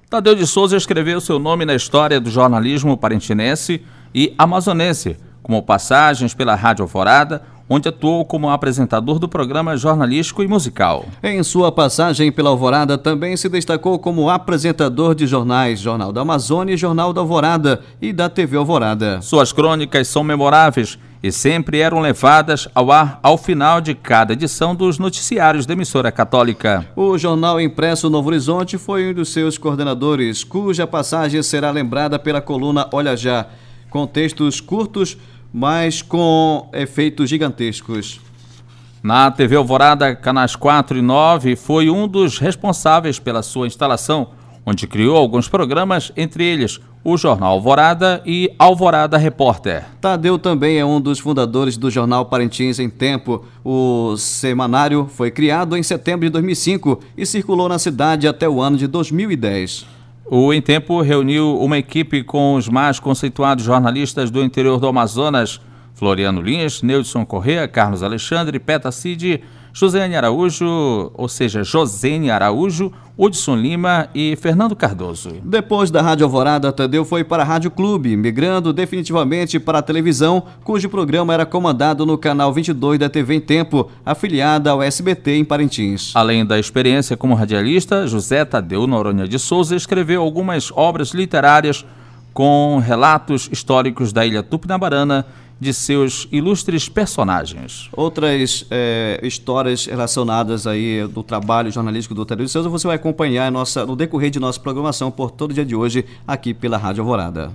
Tadeu 0.09 0.33
de 0.33 0.47
Souza 0.47 0.75
escreveu 0.75 1.21
seu 1.21 1.37
nome 1.37 1.65
na 1.65 1.75
história 1.75 2.19
do 2.19 2.31
jornalismo 2.31 2.97
parentinense 2.97 3.79
e 4.11 4.33
amazonense 4.39 5.17
como 5.41 5.63
passagens 5.63 6.33
pela 6.33 6.55
Rádio 6.55 6.83
Alvorada, 6.83 7.41
onde 7.73 7.87
atuou 7.87 8.25
como 8.25 8.49
apresentador 8.49 9.17
do 9.17 9.29
programa 9.29 9.77
jornalístico 9.77 10.43
e 10.43 10.47
musical. 10.47 11.05
Em 11.23 11.41
sua 11.41 11.71
passagem 11.71 12.29
pela 12.29 12.49
Alvorada, 12.49 12.97
também 12.97 13.37
se 13.37 13.47
destacou 13.47 13.97
como 13.97 14.29
apresentador 14.29 15.15
de 15.15 15.25
jornais 15.25 15.79
Jornal 15.79 16.11
da 16.11 16.19
Amazônia 16.19 16.73
e 16.73 16.77
Jornal 16.77 17.13
da 17.13 17.21
Alvorada 17.21 17.79
e 18.01 18.11
da 18.11 18.27
TV 18.27 18.57
Alvorada. 18.57 19.21
Suas 19.21 19.53
crônicas 19.53 20.09
são 20.09 20.21
memoráveis 20.21 20.99
e 21.23 21.31
sempre 21.31 21.79
eram 21.79 22.01
levadas 22.01 22.67
ao 22.75 22.91
ar 22.91 23.19
ao 23.23 23.37
final 23.37 23.79
de 23.79 23.95
cada 23.95 24.33
edição 24.33 24.75
dos 24.75 24.99
noticiários 24.99 25.65
da 25.65 25.71
emissora 25.71 26.11
católica. 26.11 26.85
O 26.93 27.17
jornal 27.17 27.61
impresso 27.61 28.09
Novo 28.09 28.27
Horizonte 28.29 28.77
foi 28.77 29.11
um 29.11 29.13
dos 29.13 29.31
seus 29.31 29.57
coordenadores, 29.57 30.43
cuja 30.43 30.85
passagem 30.85 31.41
será 31.41 31.71
lembrada 31.71 32.19
pela 32.19 32.41
coluna 32.41 32.89
Olha 32.91 33.15
Já, 33.15 33.47
com 33.89 34.07
textos 34.07 34.59
curtos 34.59 35.17
mas 35.53 36.01
com 36.01 36.69
efeitos 36.73 37.29
gigantescos. 37.29 38.19
Na 39.03 39.31
TV 39.31 39.55
Alvorada, 39.55 40.15
canais 40.15 40.55
4 40.55 40.97
e 40.97 41.01
9, 41.01 41.55
foi 41.55 41.89
um 41.89 42.07
dos 42.07 42.37
responsáveis 42.37 43.17
pela 43.17 43.41
sua 43.41 43.67
instalação, 43.67 44.29
onde 44.65 44.85
criou 44.85 45.17
alguns 45.17 45.47
programas, 45.49 46.11
entre 46.15 46.43
eles 46.43 46.79
o 47.03 47.17
Jornal 47.17 47.53
Alvorada 47.53 48.21
e 48.25 48.53
Alvorada 48.59 49.17
Repórter. 49.17 49.85
Tadeu 49.99 50.37
também 50.37 50.77
é 50.77 50.85
um 50.85 51.01
dos 51.01 51.19
fundadores 51.19 51.77
do 51.77 51.89
jornal 51.89 52.25
Parintins 52.25 52.79
em 52.79 52.89
Tempo. 52.89 53.43
O 53.63 54.15
semanário 54.17 55.07
foi 55.11 55.31
criado 55.31 55.75
em 55.75 55.83
setembro 55.83 56.27
de 56.27 56.29
2005 56.29 56.99
e 57.17 57.25
circulou 57.25 57.67
na 57.67 57.79
cidade 57.79 58.27
até 58.27 58.47
o 58.47 58.61
ano 58.61 58.77
de 58.77 58.85
2010. 58.85 59.87
O 60.33 60.53
Em 60.53 60.61
Tempo 60.61 61.01
reuniu 61.01 61.59
uma 61.59 61.77
equipe 61.77 62.23
com 62.23 62.55
os 62.55 62.69
mais 62.69 63.01
conceituados 63.01 63.65
jornalistas 63.65 64.31
do 64.31 64.41
interior 64.41 64.79
do 64.79 64.87
Amazonas, 64.87 65.59
Floriano 65.93 66.41
Lins, 66.41 66.81
Neudson 66.81 67.25
Correa, 67.25 67.67
Carlos 67.67 68.01
Alexandre, 68.01 68.57
Peta 68.57 68.89
Cid, 68.93 69.43
Josiane 69.73 70.15
Araújo, 70.15 71.11
ou 71.13 71.27
seja, 71.27 71.63
Josene 71.63 72.29
Araújo, 72.29 72.91
Hudson 73.17 73.55
Lima 73.55 74.09
e 74.15 74.35
Fernando 74.35 74.75
Cardoso. 74.75 75.29
Depois 75.43 75.91
da 75.91 76.01
Rádio 76.01 76.25
Alvorada, 76.25 76.71
Tadeu 76.71 77.05
foi 77.05 77.23
para 77.23 77.43
a 77.43 77.45
Rádio 77.45 77.69
Clube, 77.69 78.17
migrando 78.17 78.73
definitivamente 78.73 79.59
para 79.59 79.79
a 79.79 79.81
televisão, 79.81 80.43
cujo 80.63 80.89
programa 80.89 81.33
era 81.33 81.45
comandado 81.45 82.05
no 82.05 82.17
canal 82.17 82.51
22 82.51 82.99
da 82.99 83.09
TV 83.09 83.35
em 83.35 83.39
Tempo, 83.39 83.89
afiliada 84.05 84.71
ao 84.71 84.81
SBT 84.81 85.35
em 85.35 85.45
Parintins. 85.45 86.11
Além 86.15 86.45
da 86.45 86.59
experiência 86.59 87.15
como 87.15 87.35
radialista, 87.35 88.07
José 88.07 88.43
Tadeu 88.43 88.87
Noronha 88.87 89.27
de 89.27 89.37
Souza 89.37 89.75
escreveu 89.75 90.21
algumas 90.21 90.71
obras 90.71 91.11
literárias 91.11 91.85
com 92.33 92.79
relatos 92.79 93.49
históricos 93.51 94.13
da 94.13 94.25
Ilha 94.25 94.43
Tupinabarana 94.43 95.25
de 95.61 95.73
seus 95.75 96.27
ilustres 96.31 96.89
personagens. 96.89 97.87
Outras 97.93 98.65
é, 98.71 99.19
histórias 99.21 99.85
relacionadas 99.85 100.65
aí 100.65 101.07
do 101.07 101.21
trabalho 101.21 101.71
jornalístico 101.71 102.15
do 102.15 102.25
Tadeu 102.25 102.47
de 102.47 102.51
Souza 102.51 102.67
você 102.67 102.87
vai 102.87 102.95
acompanhar 102.95 103.51
nossa, 103.51 103.85
no 103.85 103.95
decorrer 103.95 104.31
de 104.31 104.39
nossa 104.39 104.59
programação 104.59 105.11
por 105.11 105.29
todo 105.29 105.51
o 105.51 105.53
dia 105.53 105.63
de 105.63 105.75
hoje 105.75 106.03
aqui 106.27 106.51
pela 106.51 106.77
Rádio 106.77 107.03
Alvorada. 107.03 107.51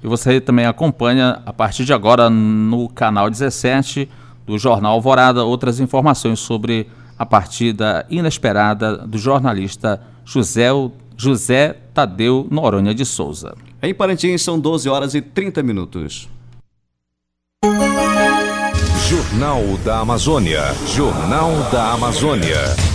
E 0.00 0.06
você 0.06 0.40
também 0.40 0.64
acompanha 0.64 1.42
a 1.44 1.52
partir 1.52 1.84
de 1.84 1.92
agora 1.92 2.30
no 2.30 2.88
canal 2.88 3.28
17 3.28 4.08
do 4.46 4.56
Jornal 4.56 4.92
Alvorada 4.92 5.42
outras 5.44 5.80
informações 5.80 6.38
sobre 6.38 6.86
a 7.18 7.26
partida 7.26 8.06
inesperada 8.08 8.96
do 8.96 9.18
jornalista 9.18 10.00
José, 10.24 10.68
José 11.16 11.76
Tadeu 11.92 12.46
Noronha 12.48 12.94
de 12.94 13.04
Souza. 13.04 13.56
Em 13.80 13.94
Parintins 13.94 14.42
são 14.42 14.58
12 14.58 14.88
horas 14.88 15.14
e 15.14 15.20
30 15.20 15.62
minutos. 15.62 16.28
Jornal 19.08 19.62
da 19.84 20.00
Amazônia. 20.00 20.62
Jornal 20.86 21.52
da 21.70 21.92
Amazônia. 21.92 22.87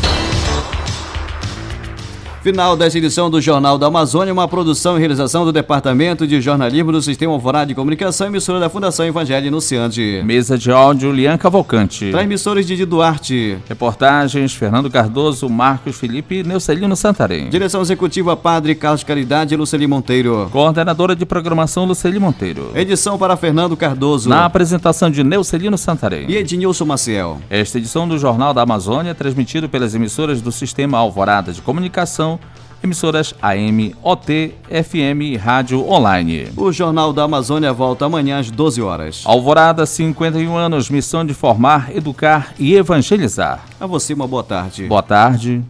Final 2.43 2.75
desta 2.75 2.97
edição 2.97 3.29
do 3.29 3.39
Jornal 3.39 3.77
da 3.77 3.87
Amazônia, 3.87 4.33
uma 4.33 4.49
produção 4.49 4.97
e 4.97 4.99
realização 4.99 5.45
do 5.45 5.53
Departamento 5.53 6.27
de 6.27 6.41
Jornalismo 6.41 6.91
do 6.91 7.01
Sistema 7.01 7.31
Alvorada 7.31 7.67
de 7.67 7.73
Comunicação, 7.73 8.27
emissora 8.27 8.59
da 8.59 8.69
Fundação 8.69 9.05
Evangelho 9.05 9.47
Anunciante. 9.47 10.21
Mesa 10.25 10.57
de 10.57 10.69
áudio, 10.69 11.13
Lian 11.13 11.37
Cavalcante. 11.37 12.11
Transmissores 12.11 12.67
de 12.67 12.85
Duarte. 12.85 13.57
Reportagens, 13.69 14.53
Fernando 14.53 14.89
Cardoso, 14.89 15.47
Marcos 15.47 15.95
Felipe 15.95 16.39
e 16.39 16.43
Neucelino 16.43 16.97
Santarém. 16.97 17.47
Direção 17.47 17.81
Executiva, 17.81 18.35
Padre 18.35 18.75
Carlos 18.75 19.05
Caridade 19.05 19.53
e 19.53 19.57
Luceli 19.57 19.87
Monteiro. 19.87 20.49
Coordenadora 20.51 21.15
de 21.15 21.25
Programação, 21.25 21.85
Luceli 21.85 22.19
Monteiro. 22.19 22.71
Edição 22.75 23.17
para 23.17 23.37
Fernando 23.37 23.77
Cardoso. 23.77 24.27
Na 24.27 24.43
apresentação 24.43 25.09
de 25.09 25.23
Neucelino 25.23 25.77
Santarém. 25.77 26.29
E 26.29 26.35
Ednilson 26.35 26.83
Maciel. 26.83 27.39
Esta 27.49 27.77
edição 27.77 28.05
do 28.05 28.17
Jornal 28.17 28.53
da 28.53 28.63
Amazônia 28.63 29.11
é 29.11 29.13
transmitida 29.13 29.69
pelas 29.69 29.95
emissoras 29.95 30.41
do 30.41 30.51
Sistema 30.51 30.97
Alvorada 30.97 31.53
de 31.53 31.61
Comunicação, 31.61 32.32
emissoras 32.83 33.33
AM, 33.41 33.95
OT, 34.03 34.53
FM 34.69 35.21
e 35.21 35.37
Rádio 35.37 35.89
Online. 35.89 36.49
O 36.57 36.71
Jornal 36.71 37.13
da 37.13 37.23
Amazônia 37.23 37.71
volta 37.71 38.05
amanhã 38.05 38.39
às 38.39 38.51
12 38.51 38.81
horas. 38.81 39.23
Alvorada, 39.25 39.85
51 39.85 40.55
anos, 40.55 40.89
missão 40.89 41.25
de 41.25 41.33
formar, 41.33 41.95
educar 41.95 42.53
e 42.59 42.75
evangelizar. 42.75 43.63
A 43.79 43.87
você 43.87 44.13
uma 44.13 44.27
boa 44.27 44.43
tarde. 44.43 44.87
Boa 44.87 45.01
tarde. 45.01 45.63